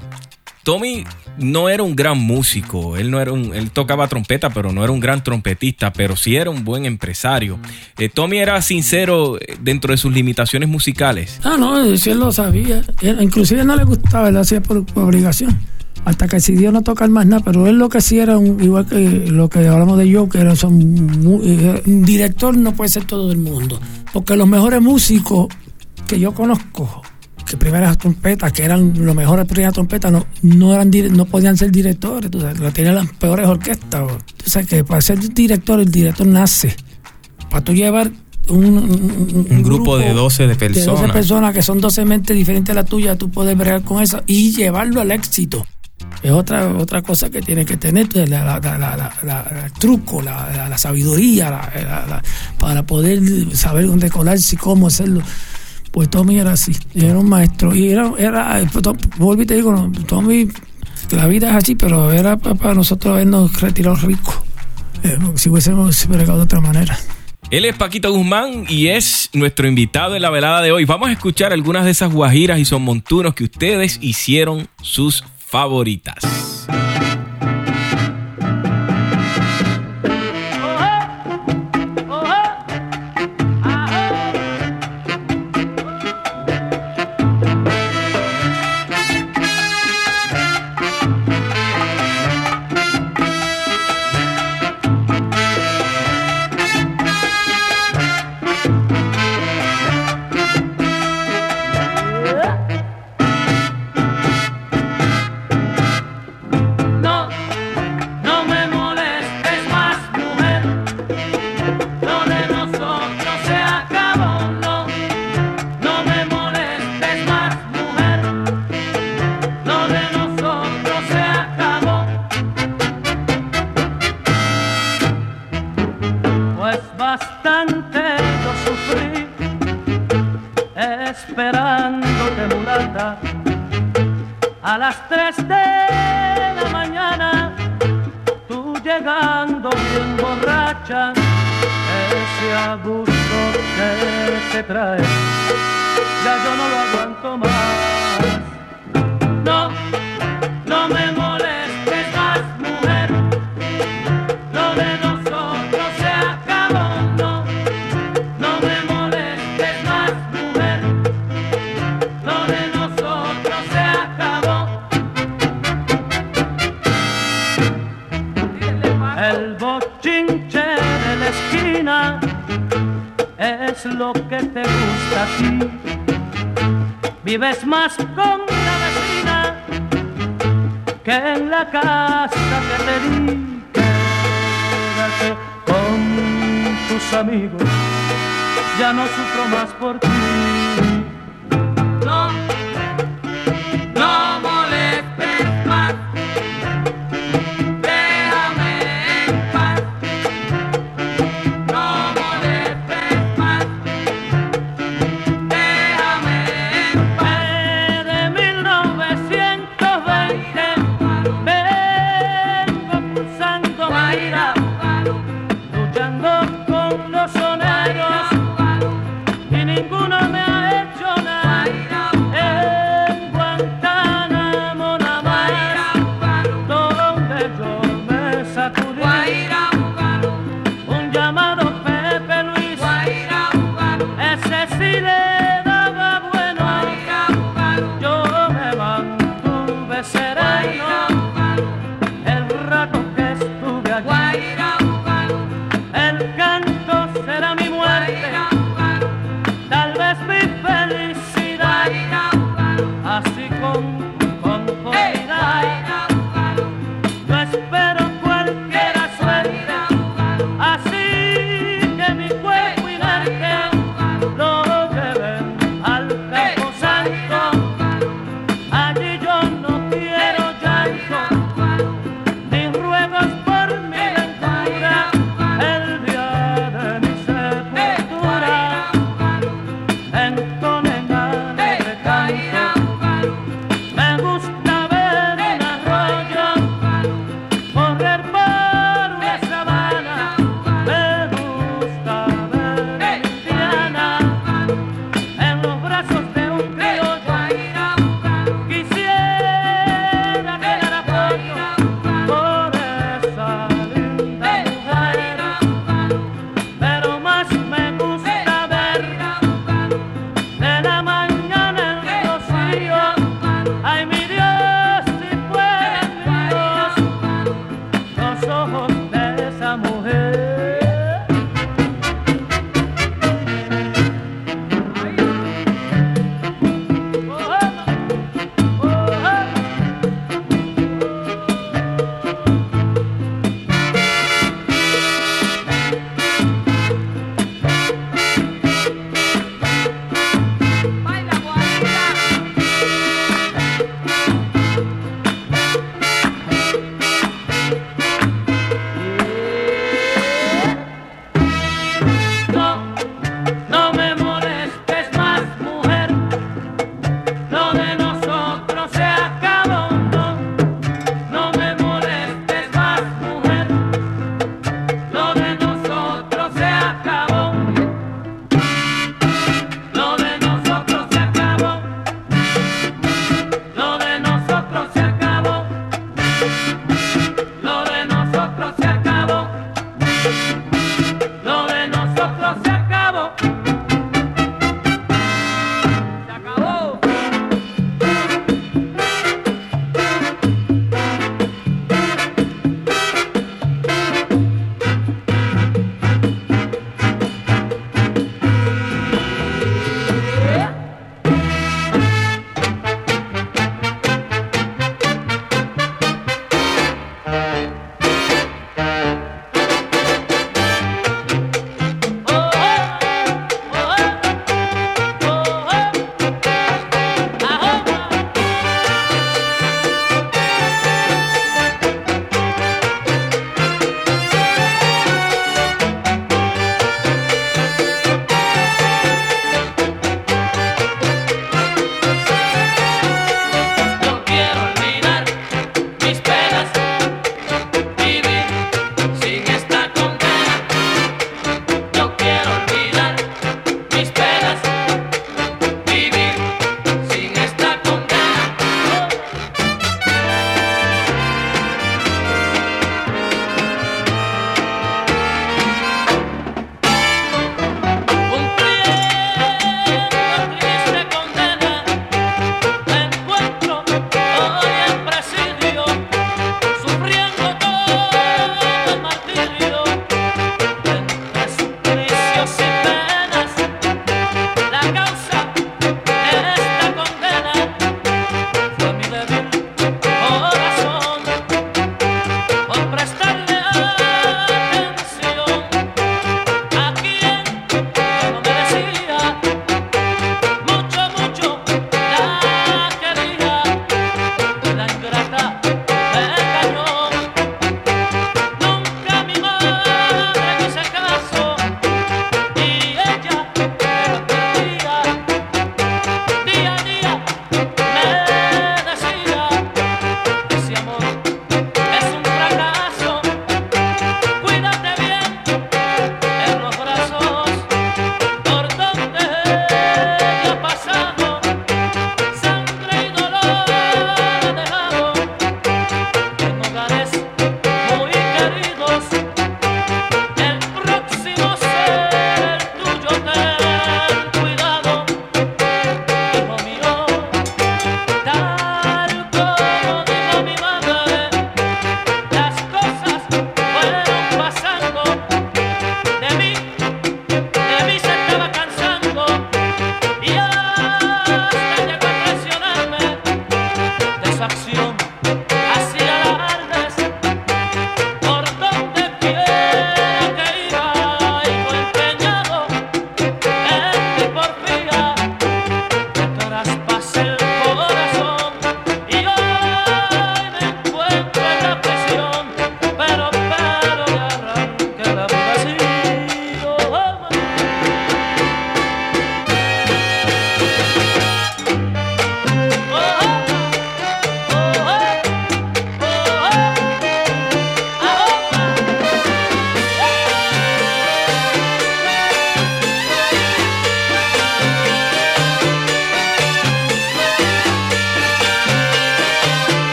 [0.62, 1.04] Tommy
[1.38, 2.96] no era un gran músico.
[2.96, 6.36] Él no era un, él tocaba trompeta, pero no era un gran trompetista, pero sí
[6.36, 7.58] era un buen empresario.
[7.98, 11.40] Eh, Tommy era sincero eh, dentro de sus limitaciones musicales.
[11.44, 12.82] Ah, no, eso él lo sabía.
[13.02, 15.58] Inclusive no le gustaba, él lo hacía por, por obligación.
[16.04, 18.86] Hasta que decidió no tocar más nada, pero él lo que sí era, un- igual
[18.86, 20.78] que lo que hablamos de Joker, son
[21.22, 23.78] mu- eh, un director no puede ser todo el mundo.
[24.12, 25.48] Porque los mejores músicos
[26.06, 27.02] que yo conozco,
[27.46, 31.70] que primeras trompetas, que eran los mejores primeras trompetas, no, no, eran, no podían ser
[31.70, 34.08] directores, tú sabes, lo tenían las peores orquestas.
[34.42, 36.74] Tú sabes que para ser director, el director nace.
[37.50, 38.10] Para tú llevar
[38.48, 41.12] un, un- Un grupo de 12 de de 12 personas.
[41.12, 44.52] personas que son 12 mentes diferentes a la tuya, tú puedes bregar con eso y
[44.52, 45.64] llevarlo al éxito.
[46.22, 49.10] Es otra otra cosa que tienes que tener, tú, la,
[49.64, 51.70] el truco, la, sabiduría,
[52.58, 53.20] para poder
[53.56, 55.22] saber dónde colarse y cómo hacerlo.
[55.90, 57.74] Pues Tommy era así, era un maestro.
[57.74, 60.48] Y era, era pues, y te digo, Tommy,
[61.10, 64.36] la vida es así, pero era pa- para nosotros habernos retirado ricos.
[65.02, 66.96] Eh, si hubiésemos bregado de otra manera.
[67.50, 70.84] Él es Paquito Guzmán y es nuestro invitado en la velada de hoy.
[70.84, 76.49] Vamos a escuchar algunas de esas guajiras y son montunos que ustedes hicieron sus favoritas.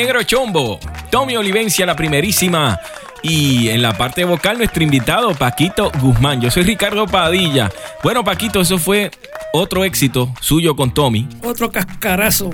[0.00, 0.80] Negro chombo,
[1.10, 2.80] Tommy Olivencia, la primerísima.
[3.22, 6.40] Y en la parte vocal, nuestro invitado, Paquito Guzmán.
[6.40, 7.70] Yo soy Ricardo Padilla.
[8.02, 9.10] Bueno, Paquito, eso fue
[9.52, 11.28] otro éxito suyo con Tommy.
[11.42, 12.50] Otro cascarazo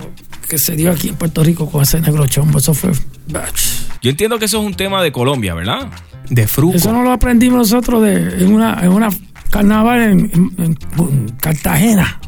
[0.49, 2.59] que se dio aquí en Puerto Rico con ese negro chombo.
[2.59, 2.91] Eso fue.
[4.03, 5.87] Yo entiendo que eso es un tema de Colombia, ¿verdad?
[6.29, 6.77] De fruco.
[6.77, 9.09] Eso no lo aprendimos nosotros de, en, una, en una
[9.51, 12.21] carnaval en, en- en- en Cartagena.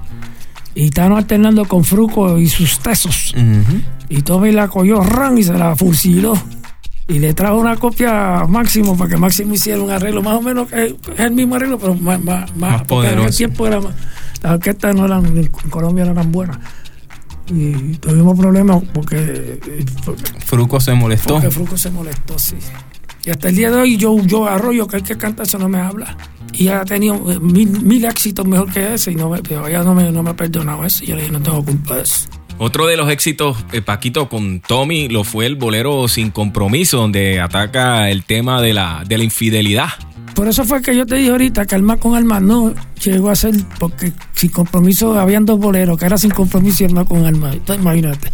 [0.78, 3.34] Y estaban alternando con Fruco y sus tesos.
[3.36, 3.80] Ujú.
[4.08, 6.34] Y Tommy la cogió ran y se la fusiló.
[7.08, 10.40] Y le trajo una copia a Máximo para que Máximo hiciera un arreglo más o
[10.42, 13.28] menos es el mismo arreglo, pero más, más, más, porque en poderoso.
[13.28, 13.94] ese tiempo era más-
[14.42, 16.58] las orquestas no eran, en Colombia no eran buenas.
[17.50, 19.58] Y tuvimos problemas porque,
[20.46, 21.32] Fruco se molestó.
[21.34, 22.56] porque Fruco se molestó, sí.
[23.28, 25.68] Y hasta el día de hoy yo, yo Arroyo, que el que canta eso no
[25.68, 26.16] me habla.
[26.54, 29.82] Y ha tenido eh, mil, mil éxitos mejor que ese, y no me, pero ella
[29.82, 31.04] no me, no me ha perdonado eso.
[31.04, 32.26] Y yo le dije, no tengo culpa de eso.
[32.56, 37.38] Otro de los éxitos, eh, Paquito, con Tommy, lo fue el bolero Sin Compromiso, donde
[37.38, 39.90] ataca el tema de la, de la infidelidad.
[40.34, 42.72] Por eso fue que yo te dije ahorita que Alma con Alma no
[43.04, 47.04] llegó a ser, porque sin compromiso habían dos boleros, que era sin compromiso y Alma
[47.04, 47.52] con Alma.
[47.52, 48.30] Entonces imagínate.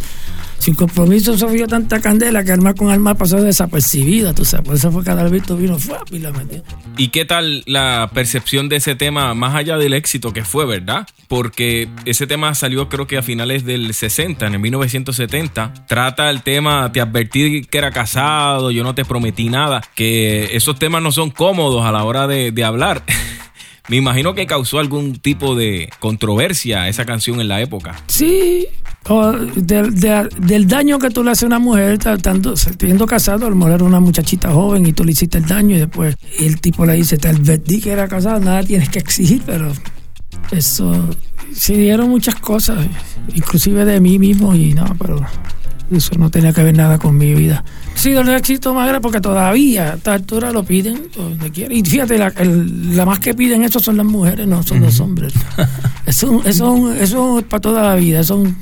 [0.65, 4.65] Sin compromiso sufrió tanta candela que arma con arma pasó desapercibida, tú sabes.
[4.65, 6.63] Por eso fue que Adalberto vino fue y la metió.
[6.97, 11.07] ¿Y qué tal la percepción de ese tema más allá del éxito que fue, verdad?
[11.27, 15.85] Porque ese tema salió creo que a finales del 60, en el 1970.
[15.87, 20.79] Trata el tema, te advertí que era casado, yo no te prometí nada, que esos
[20.79, 23.03] temas no son cómodos a la hora de, de hablar.
[23.87, 27.95] Me imagino que causó algún tipo de controversia esa canción en la época.
[28.07, 28.65] Sí,
[29.07, 33.49] o de- del daño que tú le haces a una mujer tratando, siendo casado, a
[33.51, 36.59] lo mejor era una muchachita joven y tú le hiciste el daño y después el
[36.59, 39.71] tipo le dice, te advertí que era casado, nada tienes que exigir, pero
[40.51, 41.09] eso,
[41.53, 42.87] se dieron muchas cosas,
[43.35, 45.23] inclusive de mí mismo y no, pero
[45.91, 47.63] eso no tenía que ver nada con mi vida.
[47.95, 51.73] Sido el éxito más grande porque todavía a esta altura lo piden donde quiera.
[51.73, 54.99] Y fíjate, la, el- la más que piden eso son las mujeres, no son los
[54.99, 55.33] hombres.
[56.05, 58.57] Eso, eso, eso es para toda la vida, eso es un-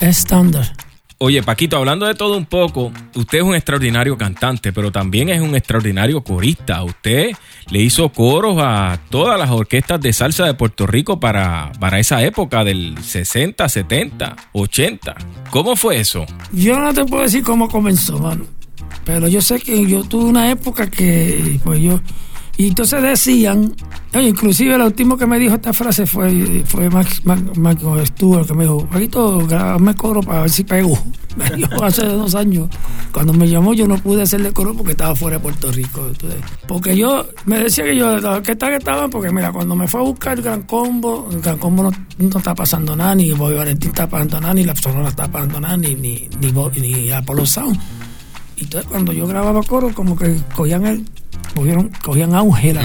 [0.00, 0.72] es estándar.
[1.18, 5.40] Oye, Paquito, hablando de todo un poco, usted es un extraordinario cantante, pero también es
[5.40, 6.84] un extraordinario corista.
[6.84, 7.30] Usted
[7.70, 12.22] le hizo coros a todas las orquestas de salsa de Puerto Rico para, para esa
[12.22, 15.14] época del 60, 70, 80.
[15.50, 16.26] ¿Cómo fue eso?
[16.52, 18.44] Yo no te puedo decir cómo comenzó, mano.
[19.06, 21.98] Pero yo sé que yo tuve una época que, pues yo.
[22.58, 23.74] Y entonces decían,
[24.14, 28.54] inclusive el último que me dijo esta frase fue, fue Max, Max, Max Stewart, que
[28.54, 30.98] me dijo, Paquito, grabame coro para ver si pego.
[31.36, 32.70] Me dijo hace dos años.
[33.12, 36.06] Cuando me llamó yo no pude hacerle coro porque estaba fuera de Puerto Rico.
[36.06, 39.86] entonces, porque yo, me decía que yo, la orquesta que estaban, porque mira, cuando me
[39.86, 43.32] fue a buscar el Gran Combo, el Gran Combo no, no está pasando nada, ni
[43.32, 47.44] Bobby Valentín está pasando nada, ni la Sonora está pasando nada, ni, ni, ni Apollo
[47.44, 47.78] Sound.
[48.56, 51.04] Y entonces cuando yo grababa coro, como que cogían el,
[51.56, 52.82] cogieron, cogían auge la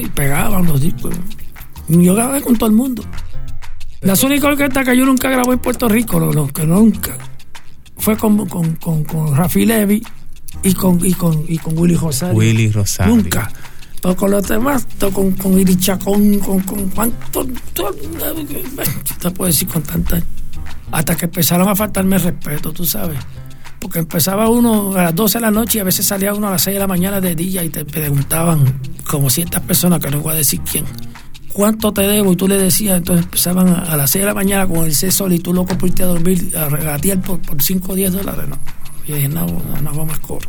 [0.00, 1.14] y pegaban los discos.
[1.88, 3.04] Yo grabé con todo el mundo.
[4.00, 7.16] Las únicas orquestas que yo nunca grabé en Puerto Rico, lo, lo que nunca,
[7.98, 10.02] fue con, con, con, con Rafi Levy
[10.62, 12.34] y con, y con, y con Willy Rosario.
[12.34, 13.14] Willy Rosario.
[13.14, 13.52] Nunca.
[14.00, 17.46] Pero con los demás, con, con Iri Chacón, con, con cuánto,
[19.20, 20.22] te puedo decir con tantas.
[20.90, 23.18] Hasta que empezaron a faltarme respeto, tú sabes.
[23.84, 26.52] Porque empezaba uno a las 12 de la noche y a veces salía uno a
[26.52, 30.22] las 6 de la mañana de día y te preguntaban, como ciertas personas, que no
[30.22, 30.86] voy a decir quién,
[31.52, 32.32] ¿cuánto te debo?
[32.32, 35.34] Y tú le decías, entonces empezaban a, las 6 de la mañana con el sol
[35.34, 38.48] y tú loco por a dormir, a regatear por, por 5 o 10 dólares.
[38.48, 38.56] No.
[39.06, 40.48] Yo dije, no, no, no hago más coro.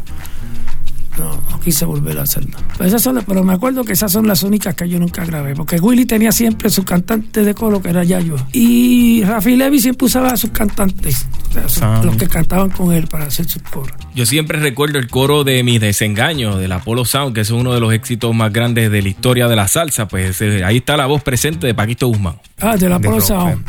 [1.18, 2.58] No, no quise volver a hacerlo.
[2.78, 5.24] Pero, esas son las- pero me acuerdo que esas son las únicas que yo nunca
[5.26, 5.56] grabé.
[5.56, 8.36] Porque Willy tenía siempre su cantante de coro, que era Yayo.
[8.52, 12.06] Y Rafi Levy siempre usaba a sus cantantes, o sea, sus- Sam.
[12.06, 13.96] los que cantaban con él para hacer sus coros.
[14.14, 17.80] Yo siempre recuerdo el coro de Mis Desengaños, del Apollo Sound, que es uno de
[17.80, 20.08] los éxitos más grandes de la historia de la salsa.
[20.08, 22.36] Pues eh, ahí está la voz presente de Paquito Guzmán.
[22.62, 23.64] Ah, de la De Sound.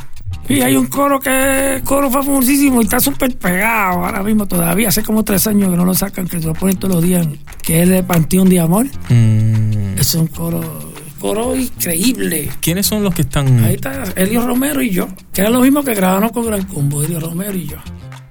[0.49, 4.89] Y hay un coro que coro famosísimo y está súper pegado ahora mismo todavía.
[4.89, 7.27] Hace como tres años que no lo sacan, que lo ponen todos los días,
[7.63, 8.87] que es el Panteón de Amor.
[9.09, 12.49] Mm, Es un coro, coro increíble.
[12.61, 13.65] ¿Quiénes son los que están?
[13.65, 17.03] Ahí está Elio Romero y yo, que era lo mismo que grabaron con Gran Combo,
[17.03, 17.77] Elio Romero y yo.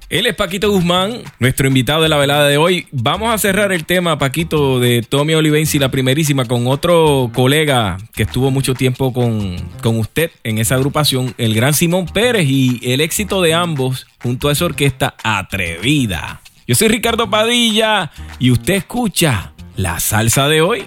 [0.08, 2.86] Él es Paquito Guzmán, nuestro invitado de la velada de hoy.
[2.92, 8.22] Vamos a cerrar el tema, Paquito, de Tommy Olivensi, la primerísima, con otro colega que
[8.22, 13.00] estuvo mucho tiempo con, con usted en esa agrupación, el gran Simón Pérez, y el
[13.00, 16.40] éxito de ambos junto a esa orquesta atrevida.
[16.68, 20.84] Yo soy Ricardo Padilla y usted escucha la salsa de hoy.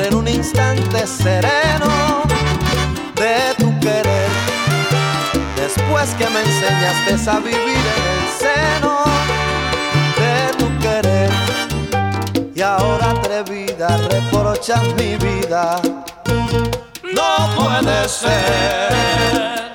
[0.00, 2.22] En un instante sereno
[3.14, 4.28] de tu querer.
[5.56, 8.98] Después que me enseñaste a vivir en el seno
[10.20, 11.30] de tu querer.
[12.54, 15.80] Y ahora atrevida reprochas mi vida.
[17.14, 19.72] no puede ser.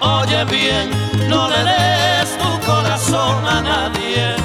[0.00, 0.90] Oye bien,
[1.28, 4.36] no le des tu corazón a nadie.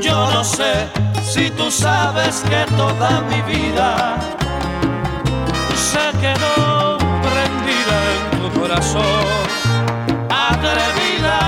[0.00, 1.01] Yo no sé
[1.42, 4.16] si tú sabes que toda mi vida
[5.74, 9.02] se quedó prendida en tu corazón,
[10.30, 11.40] atrevida.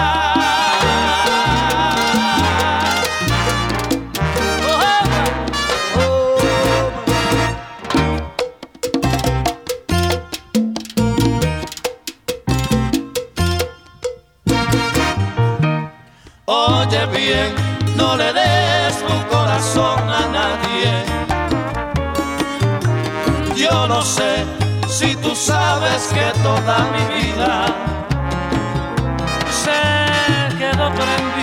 [16.46, 20.90] Oye bien no le des tu corazón a nadie.
[23.54, 24.44] Yo no sé
[24.88, 27.66] si tú sabes que toda mi vida
[29.62, 31.33] se quedó prendida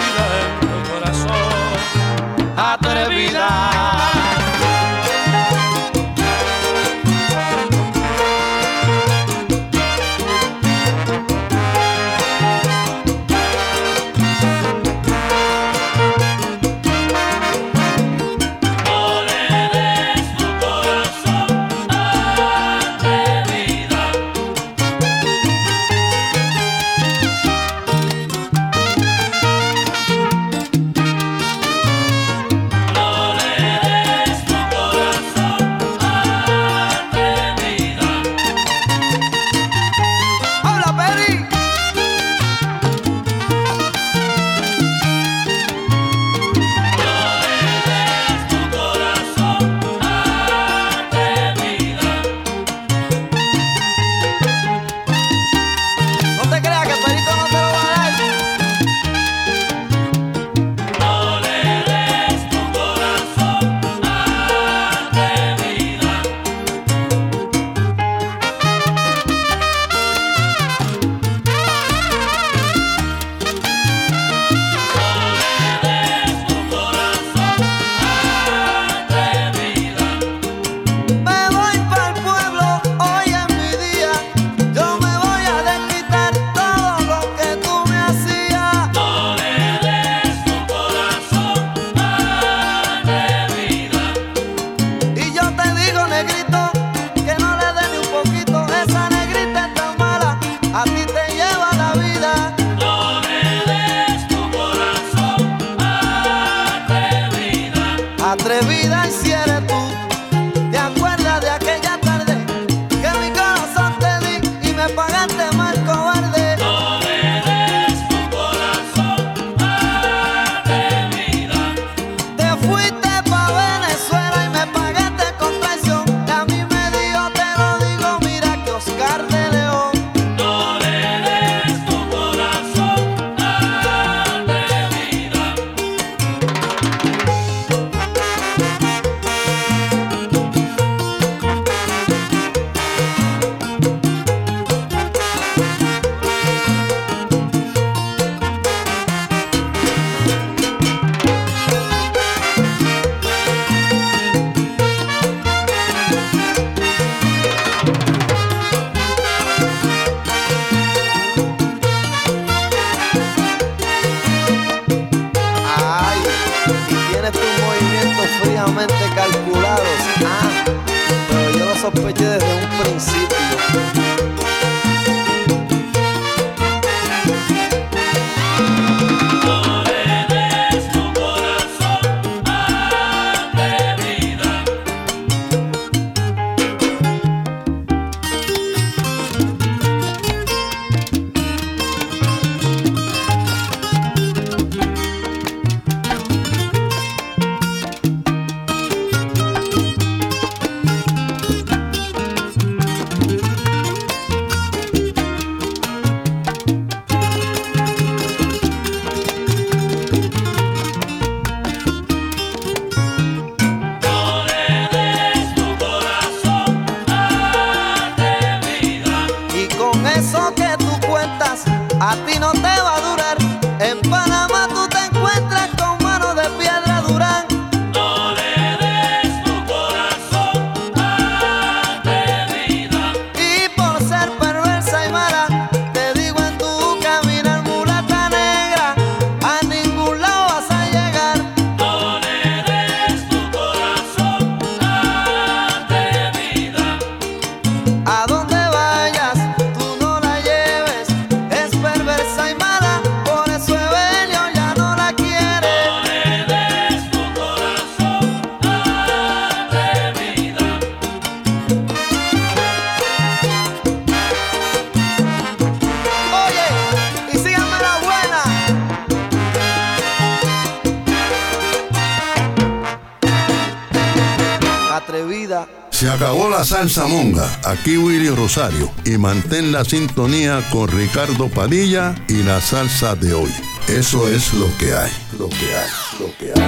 [278.36, 283.52] Rosario y mantén la sintonía con Ricardo Padilla y la salsa de hoy.
[283.88, 286.61] Eso es lo que hay, lo que hay, lo que hay.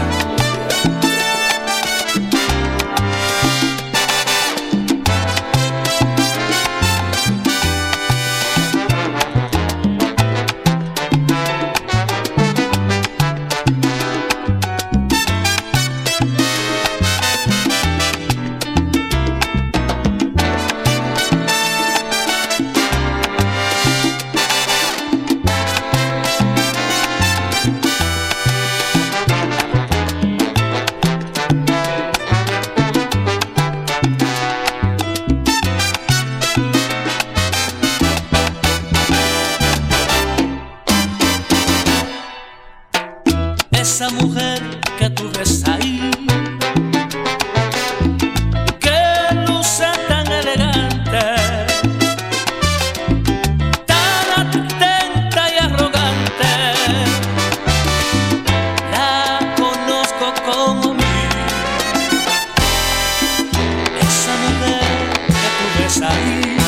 [65.99, 66.62] Que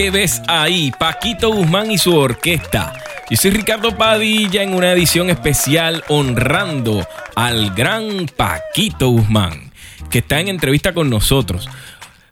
[0.00, 2.94] que ves ahí, Paquito Guzmán y su orquesta.
[3.28, 7.06] Yo soy Ricardo Padilla en una edición especial honrando
[7.36, 9.70] al gran Paquito Guzmán,
[10.08, 11.68] que está en entrevista con nosotros.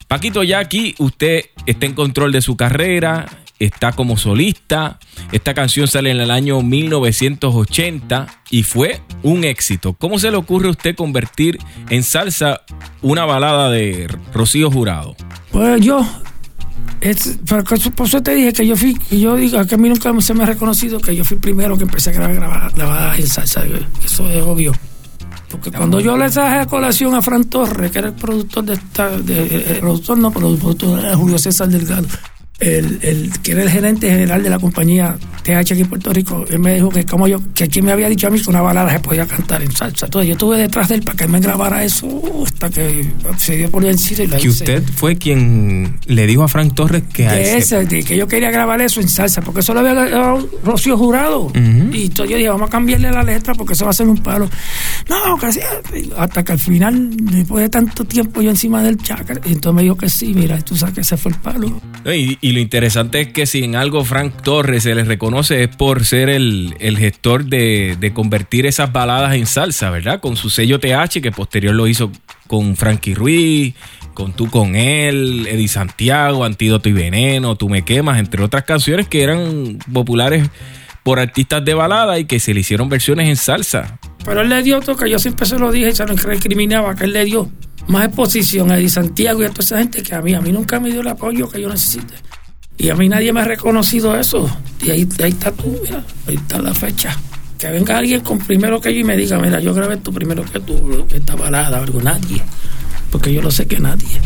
[0.06, 3.26] Paquito, ya aquí usted está en control de su carrera,
[3.58, 4.98] está como solista.
[5.30, 9.92] Esta canción sale en el año 1980 y fue un éxito.
[9.92, 11.58] ¿Cómo se le ocurre a usted convertir
[11.90, 12.62] en salsa
[13.02, 15.16] una balada de Rocío Jurado?
[15.50, 16.06] Pues yo,
[17.00, 17.38] es,
[17.94, 20.34] por eso te dije que yo fui, que yo digo que a mí nunca se
[20.34, 23.64] me ha reconocido que yo fui primero que empecé a grabar, grabar, grabar en salsa.
[24.04, 24.72] Eso es obvio.
[25.50, 28.74] Porque cuando yo le traje a colación a Fran Torres, que era el productor de
[28.74, 32.06] esta, de, el productor no, pero el productor era Julio César Delgado,
[32.58, 35.16] el, el, que era el gerente general de la compañía
[35.48, 38.08] TH aquí en Puerto Rico, él me dijo que como yo, que aquí me había
[38.08, 40.06] dicho a mí que una balada se podía cantar en salsa.
[40.06, 43.06] Entonces yo estuve detrás de él para que él me grabara eso hasta que
[43.38, 44.64] se dio por vencido y la Que hice.
[44.64, 48.16] usted fue quien le dijo a Frank Torres que a De ese- ese, de que
[48.16, 51.50] yo quería grabar eso en salsa, porque eso lo había grabado Rocío Jurado.
[51.54, 54.18] Y entonces yo dije, vamos a cambiarle la letra porque eso va a ser un
[54.18, 54.48] palo.
[55.08, 55.60] No, que sí.
[56.16, 59.82] Hasta que al final, después de tanto tiempo yo encima del chakra, y entonces me
[59.82, 61.80] dijo que sí, mira, tú sabes que ese fue el palo.
[62.04, 66.04] Y lo interesante es que si en algo Frank Torres se le reconoce es por
[66.04, 70.20] ser el, el gestor de, de convertir esas baladas en salsa, ¿verdad?
[70.20, 72.10] Con su sello TH, que posterior lo hizo
[72.46, 73.74] con Frankie Ruiz,
[74.14, 79.06] con Tú con él, Eddie Santiago, Antídoto y Veneno, Tú me quemas, entre otras canciones
[79.06, 80.50] que eran populares
[81.04, 83.98] por artistas de balada y que se le hicieron versiones en salsa.
[84.24, 87.04] Pero él le dio otro que yo siempre se lo dije se lo recriminaba, que
[87.04, 87.50] él le dio
[87.86, 90.34] más exposición a Eddie Santiago y a toda esa gente que a mí.
[90.34, 92.14] A mí nunca me dio el apoyo que yo necesité.
[92.78, 94.48] Y a mí nadie me ha reconocido eso.
[94.82, 97.16] Y ahí, ahí está tú, mira, ahí está la fecha.
[97.58, 100.44] Que venga alguien con primero que yo y me diga, mira, yo grabé tú primero
[100.44, 102.40] que tú, esta balada o algo, nadie.
[103.10, 104.20] Porque yo lo sé que nadie.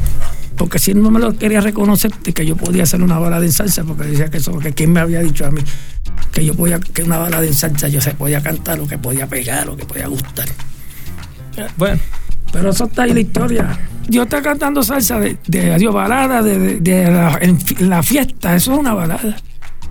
[0.57, 3.53] Porque si no me lo quería reconocer, de que yo podía hacer una balada en
[3.53, 5.63] salsa, porque decía que eso, que quién me había dicho a mí,
[6.31, 9.27] que yo podía, que una balada en salsa yo se podía cantar, o que podía
[9.27, 10.47] pegar, o que podía gustar.
[11.79, 12.01] Bueno,
[12.53, 13.79] Pero eso está ahí la historia.
[14.09, 17.59] Yo estaba cantando salsa de, de adiós balada, de, de- de la, en,
[17.89, 19.37] la fiesta, eso es una balada.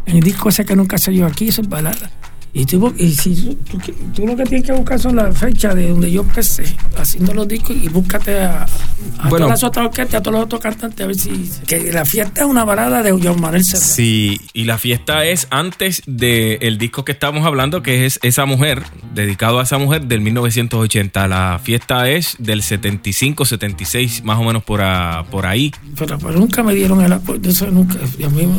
[0.06, 2.10] El disco ese que nunca se aquí, eso es balada.
[2.54, 5.74] Y, tú, y si tú, tú- tú lo que tienes que buscar son las fechas
[5.74, 6.66] de donde yo empecé
[6.98, 9.46] haciendo los discos y búscate a, a Bueno.
[9.46, 11.50] todas las otras orquestas, a todos los otros cantantes, a ver si.
[11.66, 13.84] Que la fiesta es una balada de John Manuel Serrat.
[13.86, 18.84] Sí, y la fiesta es antes del disco que estamos hablando, que es Esa Mujer,
[19.16, 21.28] dedicado a esa mujer del 1980.
[21.30, 25.72] La fiesta es del 75, 76, más o menos por, a- por ahí.
[25.98, 27.98] Pero, pero nunca me dieron el apoyo, eso nunca.
[28.18, 28.50] Dios mío,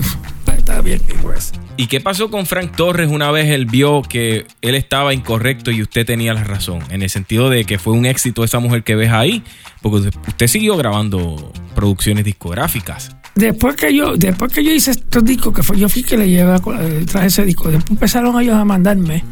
[0.62, 1.52] está bien, pues.
[1.76, 5.82] ¿Y qué pasó con Frank Torres una vez él vio que él estaba incorrecto y
[5.82, 6.80] usted tenía la razón?
[6.90, 9.42] En el sentido de que fue un éxito esa mujer que ves ahí,
[9.80, 13.16] porque usted siguió grabando producciones discográficas.
[13.34, 16.28] Después que yo, después que yo hice estos discos, que fue yo fui que le
[16.28, 16.60] llevé,
[17.06, 19.24] traje ese disco, después empezaron ellos a mandarme,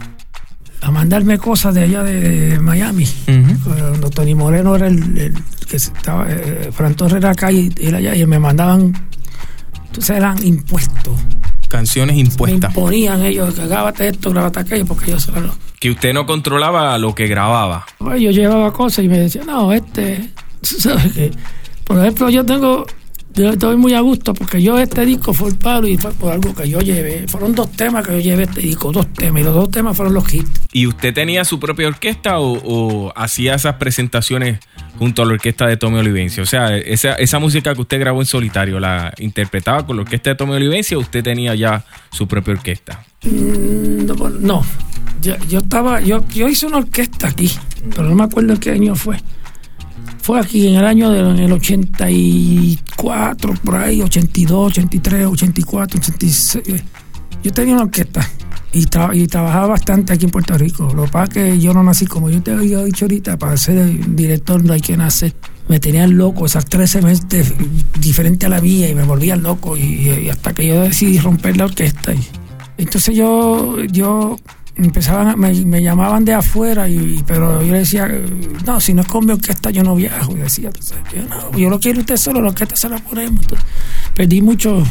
[0.81, 3.07] a mandarme cosas de allá de Miami.
[3.63, 5.35] Cuando Tony Moreno era el, el
[5.69, 8.93] que estaba, eh, Fran Torres era acá y él allá, y me mandaban,
[9.91, 11.19] entonces eran impuestos.
[11.69, 12.71] canciones Me impuestas.
[12.71, 17.15] imponían ellos, que grábate esto, grábate aquello, porque yo solo Que usted no controlaba lo
[17.15, 17.87] que grababa.
[17.99, 20.31] Pues yo llevaba cosas y me decía, no, este,
[20.63, 21.31] ¿sabes qué?
[21.85, 22.87] Por ejemplo, yo tengo,
[23.35, 26.33] yo estoy muy a gusto porque yo este disco fue el palo y fue por
[26.33, 27.27] algo que yo llevé.
[27.29, 30.15] Fueron dos temas que yo llevé este disco, dos temas, y los dos temas fueron
[30.15, 30.51] los hits.
[30.73, 34.59] ¿Y usted tenía su propia orquesta o, o hacía esas presentaciones
[34.99, 36.43] junto a la orquesta de Tommy Olivencia?
[36.43, 40.31] O sea, esa, esa música que usted grabó en solitario, ¿la interpretaba con la orquesta
[40.31, 43.05] de Tommy Olivencia o usted tenía ya su propia orquesta?
[43.25, 44.65] Mm, No, no.
[45.23, 47.51] Yo, yo estaba, yo, yo hice una orquesta aquí,
[47.91, 49.19] pero no me acuerdo en qué año fue.
[50.23, 56.63] Fue aquí en el año del el 84, por ahí, 82, 83, 84, 86.
[57.43, 58.29] Yo tenía una orquesta
[58.73, 60.93] y, tra- y trabajaba bastante aquí en Puerto Rico.
[60.95, 63.57] Lo que pasa es que yo no nací como yo te había dicho ahorita, para
[63.57, 65.35] ser director no hay que nacer.
[65.69, 67.55] Me tenían loco, esas tres semestres
[67.99, 71.65] diferente a la mía y me volvían loco y, hasta que yo decidí romper la
[71.65, 72.13] orquesta.
[72.77, 74.39] Entonces yo, yo
[74.77, 78.09] empezaban, a- me, me llamaban de afuera, y, pero yo le decía,
[78.67, 80.33] no, si no es con mi orquesta yo no viajo.
[80.33, 82.99] Y decía, "Tú sabes, yo, no, yo lo quiero usted solo, la orquesta se la
[82.99, 83.43] ponemos.
[83.43, 83.67] Entonces,
[84.15, 84.87] perdí muchos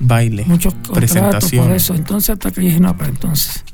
[0.00, 1.94] Baile, muchos contratos por eso.
[1.94, 3.64] Entonces hasta que dije, no, pues entonces.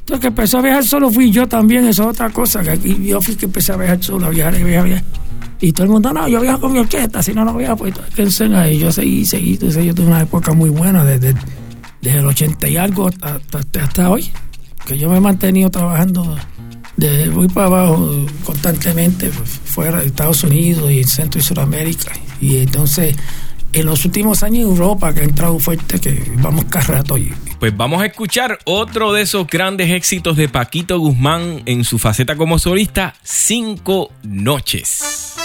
[0.00, 2.96] Entonces que empezó a viajar solo fui yo también, eso es otra cosa, que aquí
[3.06, 5.04] yo fui que empecé a viajar solo, a viajar y viajar, viajar.
[5.60, 7.94] Y todo el mundo, no, yo viajo con mi orquesta, si no, no viajo, pues
[8.14, 8.78] quédense ahí.
[8.78, 11.34] Yo seguí, seguí, entonces yo tuve una época muy buena, desde,
[12.02, 14.28] desde el 80 y algo hasta, hasta, hasta hoy,
[14.88, 16.34] que yo me he mantenido trabajando
[16.96, 22.10] de muy para abajo constantemente, pues, fuera de Estados Unidos y Centro y Sudamérica.
[22.40, 23.14] Y entonces,
[23.74, 27.18] en los últimos años Europa, que ha entrado fuerte, que vamos cada rato.
[27.18, 31.98] Y, Pues vamos a escuchar otro de esos grandes éxitos de Paquito Guzmán en su
[31.98, 35.37] faceta como solista, Cinco Noches.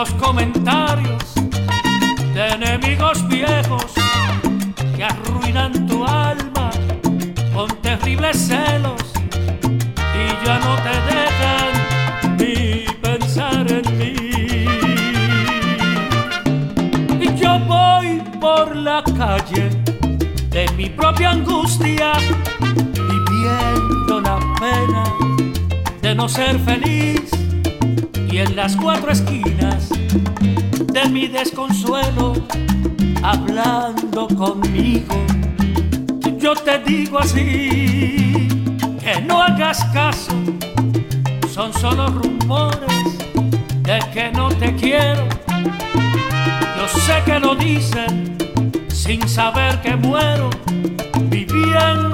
[0.00, 1.34] Nuevos comentarios
[2.32, 3.84] de enemigos viejos
[4.96, 6.70] que arruinan tu alma
[7.52, 9.02] con terribles celos
[10.14, 11.72] y ya no te dejan
[12.38, 14.14] ni pensar en mí.
[17.20, 19.68] Y yo voy por la calle
[20.48, 22.12] de mi propia angustia,
[22.60, 25.04] viviendo la pena
[26.00, 27.30] de no ser feliz
[28.40, 32.34] en las cuatro esquinas de mi desconsuelo,
[33.22, 35.20] hablando conmigo
[36.40, 38.48] yo te digo así,
[38.98, 40.32] que no hagas caso,
[41.52, 43.18] son solo rumores
[43.82, 45.28] de que no te quiero.
[46.78, 48.38] Yo sé que lo dicen
[48.88, 50.48] sin saber que muero,
[51.24, 52.09] viviendo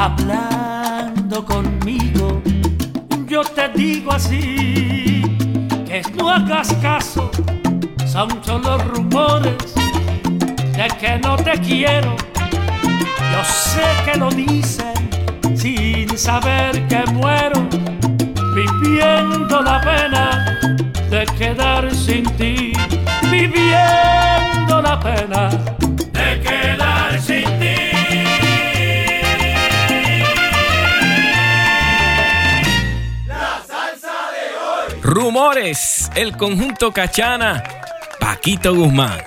[0.00, 2.40] hablando conmigo,
[3.28, 5.22] yo te digo así,
[5.86, 7.30] que no hagas caso,
[8.06, 9.74] son solo rumores
[10.74, 12.16] de que no te quiero.
[13.32, 15.10] Yo sé que lo dicen
[15.54, 17.68] sin saber que muero,
[18.54, 20.58] viviendo la pena
[21.10, 22.72] de quedar sin ti,
[23.30, 25.50] viviendo la pena
[35.10, 37.64] Rumores, el conjunto Cachana,
[38.20, 39.18] Paquito Guzmán.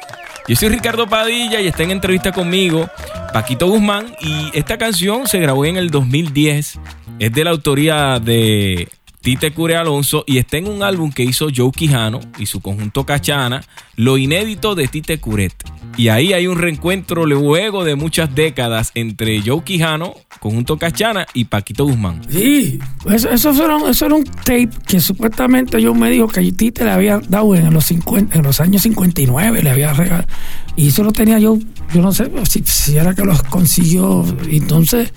[0.47, 2.89] Yo soy Ricardo Padilla y está en entrevista conmigo
[3.33, 6.79] Paquito Guzmán y esta canción se grabó en el 2010.
[7.19, 8.87] Es de la autoría de
[9.23, 13.05] Tite Cure Alonso y está en un álbum que hizo Joe Quijano y su conjunto
[13.05, 13.63] Cachana,
[13.95, 15.53] Lo inédito de Tite Curet.
[15.95, 21.45] Y ahí hay un reencuentro luego de muchas décadas entre Joe Quijano, conjunto Cachana y
[21.45, 22.21] Paquito Guzmán.
[22.29, 22.79] Sí,
[23.09, 26.91] eso, eso, fueron- eso era un tape que supuestamente yo me dijo que Tite le
[26.91, 30.27] había dado en los 50, en los años 59, le había regalado.
[30.75, 31.57] Y eso lo tenía yo,
[31.93, 34.25] yo no sé si, si era que los consiguió.
[34.49, 35.13] Entonces,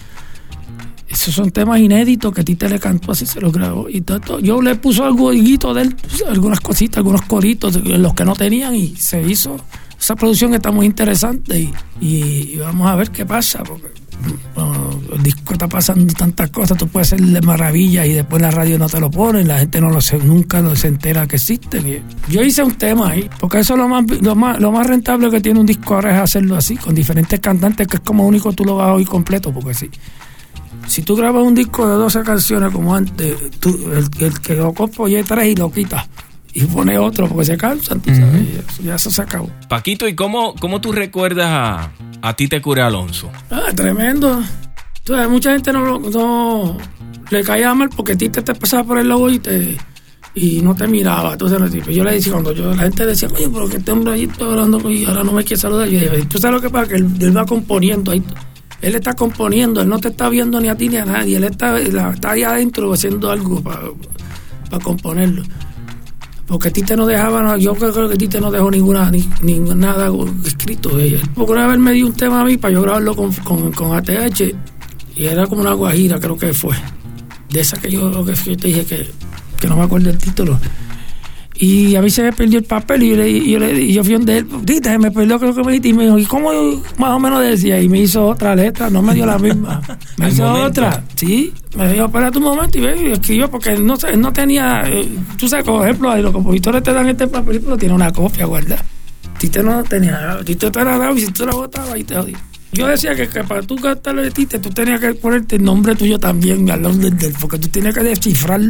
[1.08, 3.88] esos son temas inéditos que Tite le cantó, así se los grabó.
[3.88, 8.24] Y todo, yo le puso algo de él, pues, algunas cositas, algunos coritos, los que
[8.24, 9.56] no tenían, y se hizo.
[9.98, 13.62] Esa producción está muy interesante y, y- vamos a ver qué pasa.
[13.62, 13.88] Porque,
[14.54, 18.88] bueno, disco está pasando tantas cosas, tú puedes hacerle maravillas y después la radio no
[18.88, 22.02] te lo pone, la gente no lo se, nunca no se entera que existe.
[22.28, 25.30] Yo hice un tema ahí, porque eso es lo más, lo más, lo más rentable
[25.30, 28.52] que tiene un disco ahora es hacerlo así, con diferentes cantantes, que es como único
[28.52, 29.90] tú lo vas a oír completo, porque sí.
[30.86, 34.72] Si tú grabas un disco de 12 canciones como antes, tú, el, el que lo
[34.72, 36.06] compra oye tres y lo quitas.
[36.54, 39.50] Y pone otro porque se cansan, tú sabes, eso, ya eso se acabó.
[39.68, 41.90] Paquito, ¿y cómo, cómo tú recuerdas a,
[42.22, 43.30] a Tite Cure Alonso?
[43.50, 44.42] Ah, tremendo.
[44.98, 46.78] Entonces, mucha gente no, lo- no
[47.30, 49.76] le caía mal porque Tite te pasaba por el logo y te
[50.34, 51.32] y no te miraba.
[51.32, 51.58] Entonces,
[51.94, 54.44] yo le decía, cuando yo, la gente decía, oye, pero que este hombre ahí está
[54.44, 55.88] hablando y ahora no me quiere saludar.
[55.88, 58.22] Yo dije, tú sabes lo que pasa, que él, él va componiendo ahí.
[58.82, 61.36] Él está componiendo, él no te está viendo ni a ti ni a nadie.
[61.36, 65.42] Él está, está ahí adentro haciendo algo para componerlo.
[66.46, 70.10] Porque Tite no dejaba, yo creo que Tite no dejó ninguna, ni, ni nada
[70.44, 71.22] escrito de ella.
[71.34, 73.96] Porque una vez me dio un tema a mí para yo grabarlo con, con, con
[73.96, 74.54] ATH
[75.16, 76.76] y era como una guajira, creo que fue.
[77.50, 79.10] De esa que yo, que yo te dije que,
[79.60, 80.58] que no me acuerdo el título.
[81.58, 83.92] Y a mí se me perdió el papel y yo, le, y yo, le- y
[83.92, 86.18] yo fui donde él, Tite, se me perdió creo que me dijiste", y me dijo,
[86.18, 86.50] ¿y cómo
[86.98, 87.80] más o menos decía?
[87.80, 89.80] Y me hizo otra letra, no me dio la misma.
[90.18, 90.66] Me hizo momento.
[90.66, 91.52] otra, sí.
[91.76, 94.82] Me dijo, espérate un momento y ve, y escribió porque él no, él no tenía,
[94.86, 95.08] eh,
[95.38, 98.44] tú sabes, por ejemplo, ahí los compositores te dan este papel, pero tiene una copia
[98.46, 98.84] guardada.
[99.38, 102.34] Tite no tenía, Tite te la daba y si tú la botabas ahí te jodí.
[102.72, 106.18] Yo decía que, para tú cantarle de Tite, tú tenías que ponerte el nombre tuyo
[106.18, 108.60] también al lado del, del- porque tú tenías que descifrar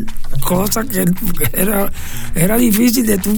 [0.44, 1.04] cosas que
[1.52, 1.90] era,
[2.34, 3.36] era difícil de tú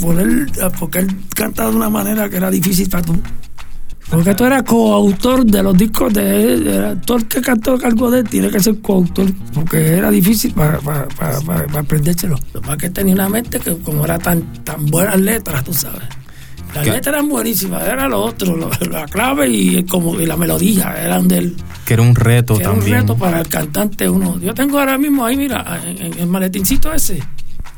[0.00, 0.46] poner,
[0.78, 3.16] porque él cantaba de una manera que era difícil para tú.
[4.08, 8.28] Porque tú eras coautor de los discos de él, el que cantó algo de él
[8.28, 12.38] tiene que ser coautor, porque era difícil para, para, para, para- para aprendérselo.
[12.52, 16.02] Lo más que tenía una mente que como era tan, tan buenas letras, tú sabes.
[16.76, 16.90] Las ¿Qué?
[16.92, 21.26] letras eran buenísimas, era lo otro, lo- la clave y, como, y la melodía eran
[21.26, 23.00] del Que era un reto que era un también.
[23.00, 24.38] reto para el cantante uno.
[24.40, 27.22] Yo tengo ahora mismo ahí, mira, en, en el maletincito ese,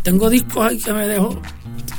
[0.02, 1.40] tengo discos ahí que me dejó,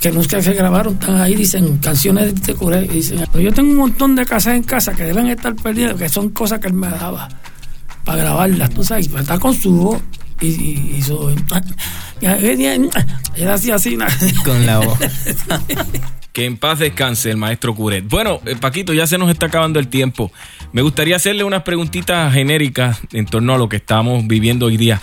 [0.01, 3.77] que que se grabaron, están ahí, dicen canciones de Curé, dicen, pero yo tengo un
[3.77, 6.89] montón de casas en casa que deben estar perdidas, que son cosas que él me
[6.89, 7.29] daba
[8.05, 10.01] para grabarlas, tú sabes, estar con su voz
[10.41, 11.35] y, y, y su...
[13.35, 13.97] Era así, así,
[14.43, 14.97] Con la voz.
[16.33, 18.07] Que en paz descanse el maestro Curet.
[18.07, 20.31] Bueno, eh, Paquito, ya se nos está acabando el tiempo.
[20.73, 25.01] Me gustaría hacerle unas preguntitas genéricas en torno a lo que estamos viviendo hoy día.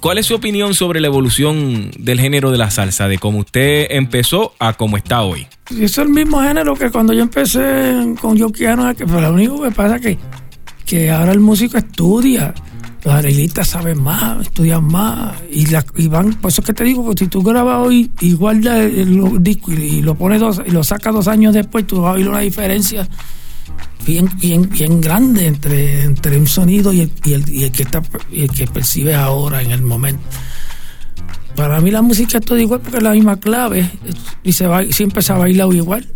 [0.00, 3.86] ¿Cuál es su opinión sobre la evolución del género de la salsa, de cómo usted
[3.90, 5.46] empezó a cómo está hoy?
[5.78, 9.70] Es el mismo género que cuando yo empecé con Yoquiano, que- pero lo único que
[9.72, 10.18] pasa es que,
[10.84, 12.54] que ahora el músico estudia,
[13.06, 15.64] los arreglistas saben más, estudian más, y,
[16.08, 19.70] van, por eso es que te digo, si tú grabas hoy y guardas el, disco
[19.70, 22.40] y, lo pones dos, y lo sacas dos años después, tú vas a oír una
[22.40, 23.08] diferencia
[24.04, 28.02] bien, bien, bien grande entre, entre un sonido y el, y el, que está
[28.32, 30.24] y el que percibes ahora en el momento.
[31.54, 33.88] Para mí la música es todo igual porque es la misma clave
[34.42, 36.08] y se va, siempre se ha bailado igual.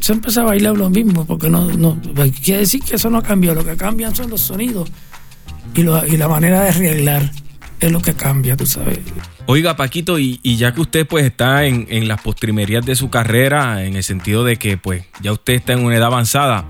[0.00, 1.98] Siempre se ha bailado lo mismo porque no, no
[2.42, 3.54] quiere decir que eso no cambió.
[3.54, 4.90] Lo que cambian son los sonidos
[5.74, 7.30] y, lo- y la manera de arreglar
[7.80, 8.98] es lo que cambia, tú sabes.
[9.46, 13.10] Oiga, Paquito, y, y ya que usted pues está en, en las postrimerías de su
[13.10, 16.64] carrera, en el sentido de que pues ya usted está en una edad avanzada,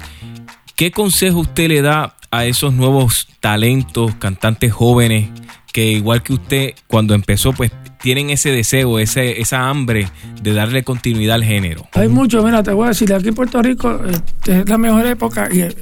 [0.74, 5.28] ¿qué consejo usted le da a esos nuevos talentos, cantantes jóvenes,
[5.72, 7.70] que igual que usted cuando empezó pues
[8.02, 10.08] tienen ese deseo, ese, esa hambre
[10.42, 11.86] de darle continuidad al género?
[11.92, 15.06] Hay mucho, mira, te voy a decir, aquí en Puerto Rico este, es la mejor
[15.06, 15.72] época eh,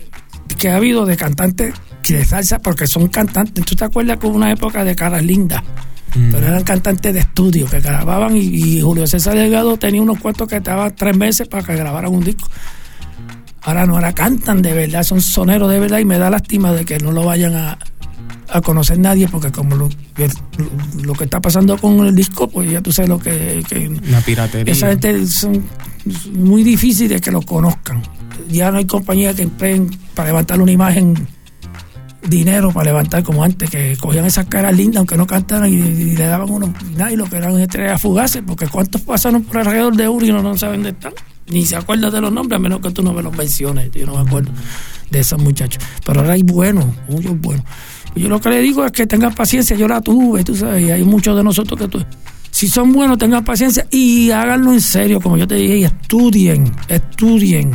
[0.59, 1.73] que ha habido de cantantes
[2.09, 3.65] de salsa, porque son cantantes.
[3.65, 5.63] ¿Tú te acuerdas que hubo una época de caras lindas?
[6.15, 10.47] Pero eran cantantes de estudio que grababan y, y Julio César Delgado tenía unos cuantos
[10.47, 12.49] que estaban tres meses para que grabaran un disco.
[13.63, 16.85] Ahora no, ahora cantan de verdad, son soneros de verdad y me da lástima de
[16.85, 17.79] que no lo vayan a,
[18.49, 19.89] a conocer nadie porque como lo,
[21.03, 24.21] lo- que está pasando con el disco, pues ya tú sabes lo que- que La
[24.21, 24.71] piratería.
[24.73, 25.63] esa gente son
[26.35, 28.03] muy difíciles que lo conozcan.
[28.51, 31.15] Ya no hay compañía que empleen para levantar una imagen
[32.23, 36.27] dinero para levantar como antes, que cogían esas caras lindas aunque no cantaran y, le
[36.27, 36.71] daban unos
[37.11, 40.43] y lo que eran estrellas fugaces, porque cuántos pasaron por alrededor de Uri y no,
[40.43, 41.13] no saben dónde están,
[41.49, 44.07] ni se acuerdan de los nombres, a menos que tú no me los menciones, yo
[44.07, 44.51] no me acuerdo
[45.11, 45.83] de esos muchachos.
[46.05, 47.65] Pero ahora hay buenos, muchos buenos.
[48.15, 50.91] Yo lo que le digo es que tengan paciencia, yo la tuve, tú sabes, y
[50.91, 52.05] hay muchos de nosotros que tú...
[52.51, 56.71] Si son buenos, tengan paciencia y háganlo en serio, como yo te dije, y estudien,
[56.87, 57.73] estudien.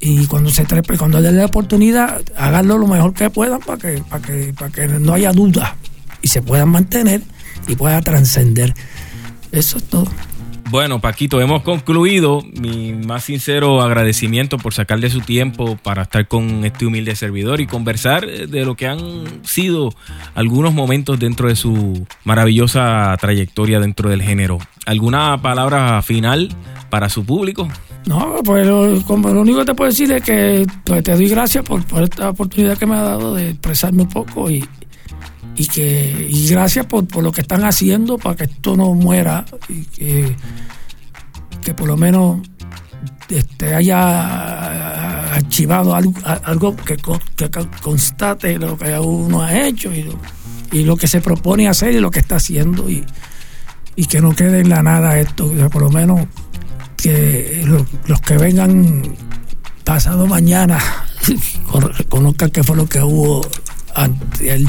[0.00, 3.78] Y cuando se trepe, cuando les dé la oportunidad, háganlo lo mejor que puedan para
[3.78, 5.76] que, para que, para que no haya duda
[6.22, 7.22] y se puedan mantener
[7.68, 8.74] y puedan trascender.
[9.52, 10.08] Eso es todo.
[10.70, 12.42] Bueno, Paquito, hemos concluido.
[12.54, 17.60] Mi más sincero agradecimiento por sacar de su tiempo para estar con este humilde servidor
[17.60, 19.92] y conversar de lo que han sido
[20.34, 24.58] algunos momentos dentro de su maravillosa trayectoria dentro del género.
[24.86, 26.54] ¿Alguna palabra final
[26.88, 27.68] para su público?
[28.06, 31.28] No, pues lo, como lo único que te puedo decir es que pues, te doy
[31.28, 34.66] gracias por, por esta oportunidad que me ha dado de expresarme un poco y,
[35.56, 39.44] y que y gracias por, por lo que están haciendo para que esto no muera
[39.68, 40.34] y que,
[41.62, 42.40] que por lo menos
[43.28, 50.02] este, haya archivado algo, que, con- que con- constate lo que uno ha hecho y
[50.04, 50.14] lo,
[50.72, 53.04] y lo que se propone hacer y lo que está haciendo y,
[53.94, 56.26] y que no quede en la nada esto, por lo menos
[57.02, 59.16] que lo- los que vengan
[59.84, 60.78] pasado mañana
[61.70, 63.46] con- conozcan qué fue lo que hubo
[63.94, 64.62] antes.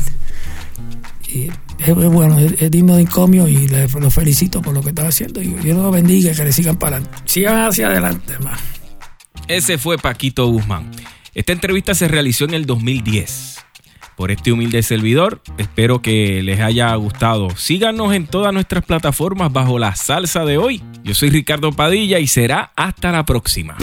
[1.27, 1.49] Y
[1.79, 5.41] es, bueno, es, digno de encomio y le, lo felicito por lo que están haciendo.
[5.41, 7.01] Y Dios los bendiga que le sigan para.
[7.25, 8.59] Sigan hacia adelante, más.
[9.47, 10.91] Ese fue Paquito Guzmán.
[11.33, 13.57] Esta entrevista se realizó en el 2010
[14.21, 15.41] por este humilde servidor.
[15.57, 17.49] Espero que les haya gustado.
[17.55, 20.83] Síganos en todas nuestras plataformas bajo la salsa de hoy.
[21.03, 23.75] Yo soy Ricardo Padilla y será hasta la próxima.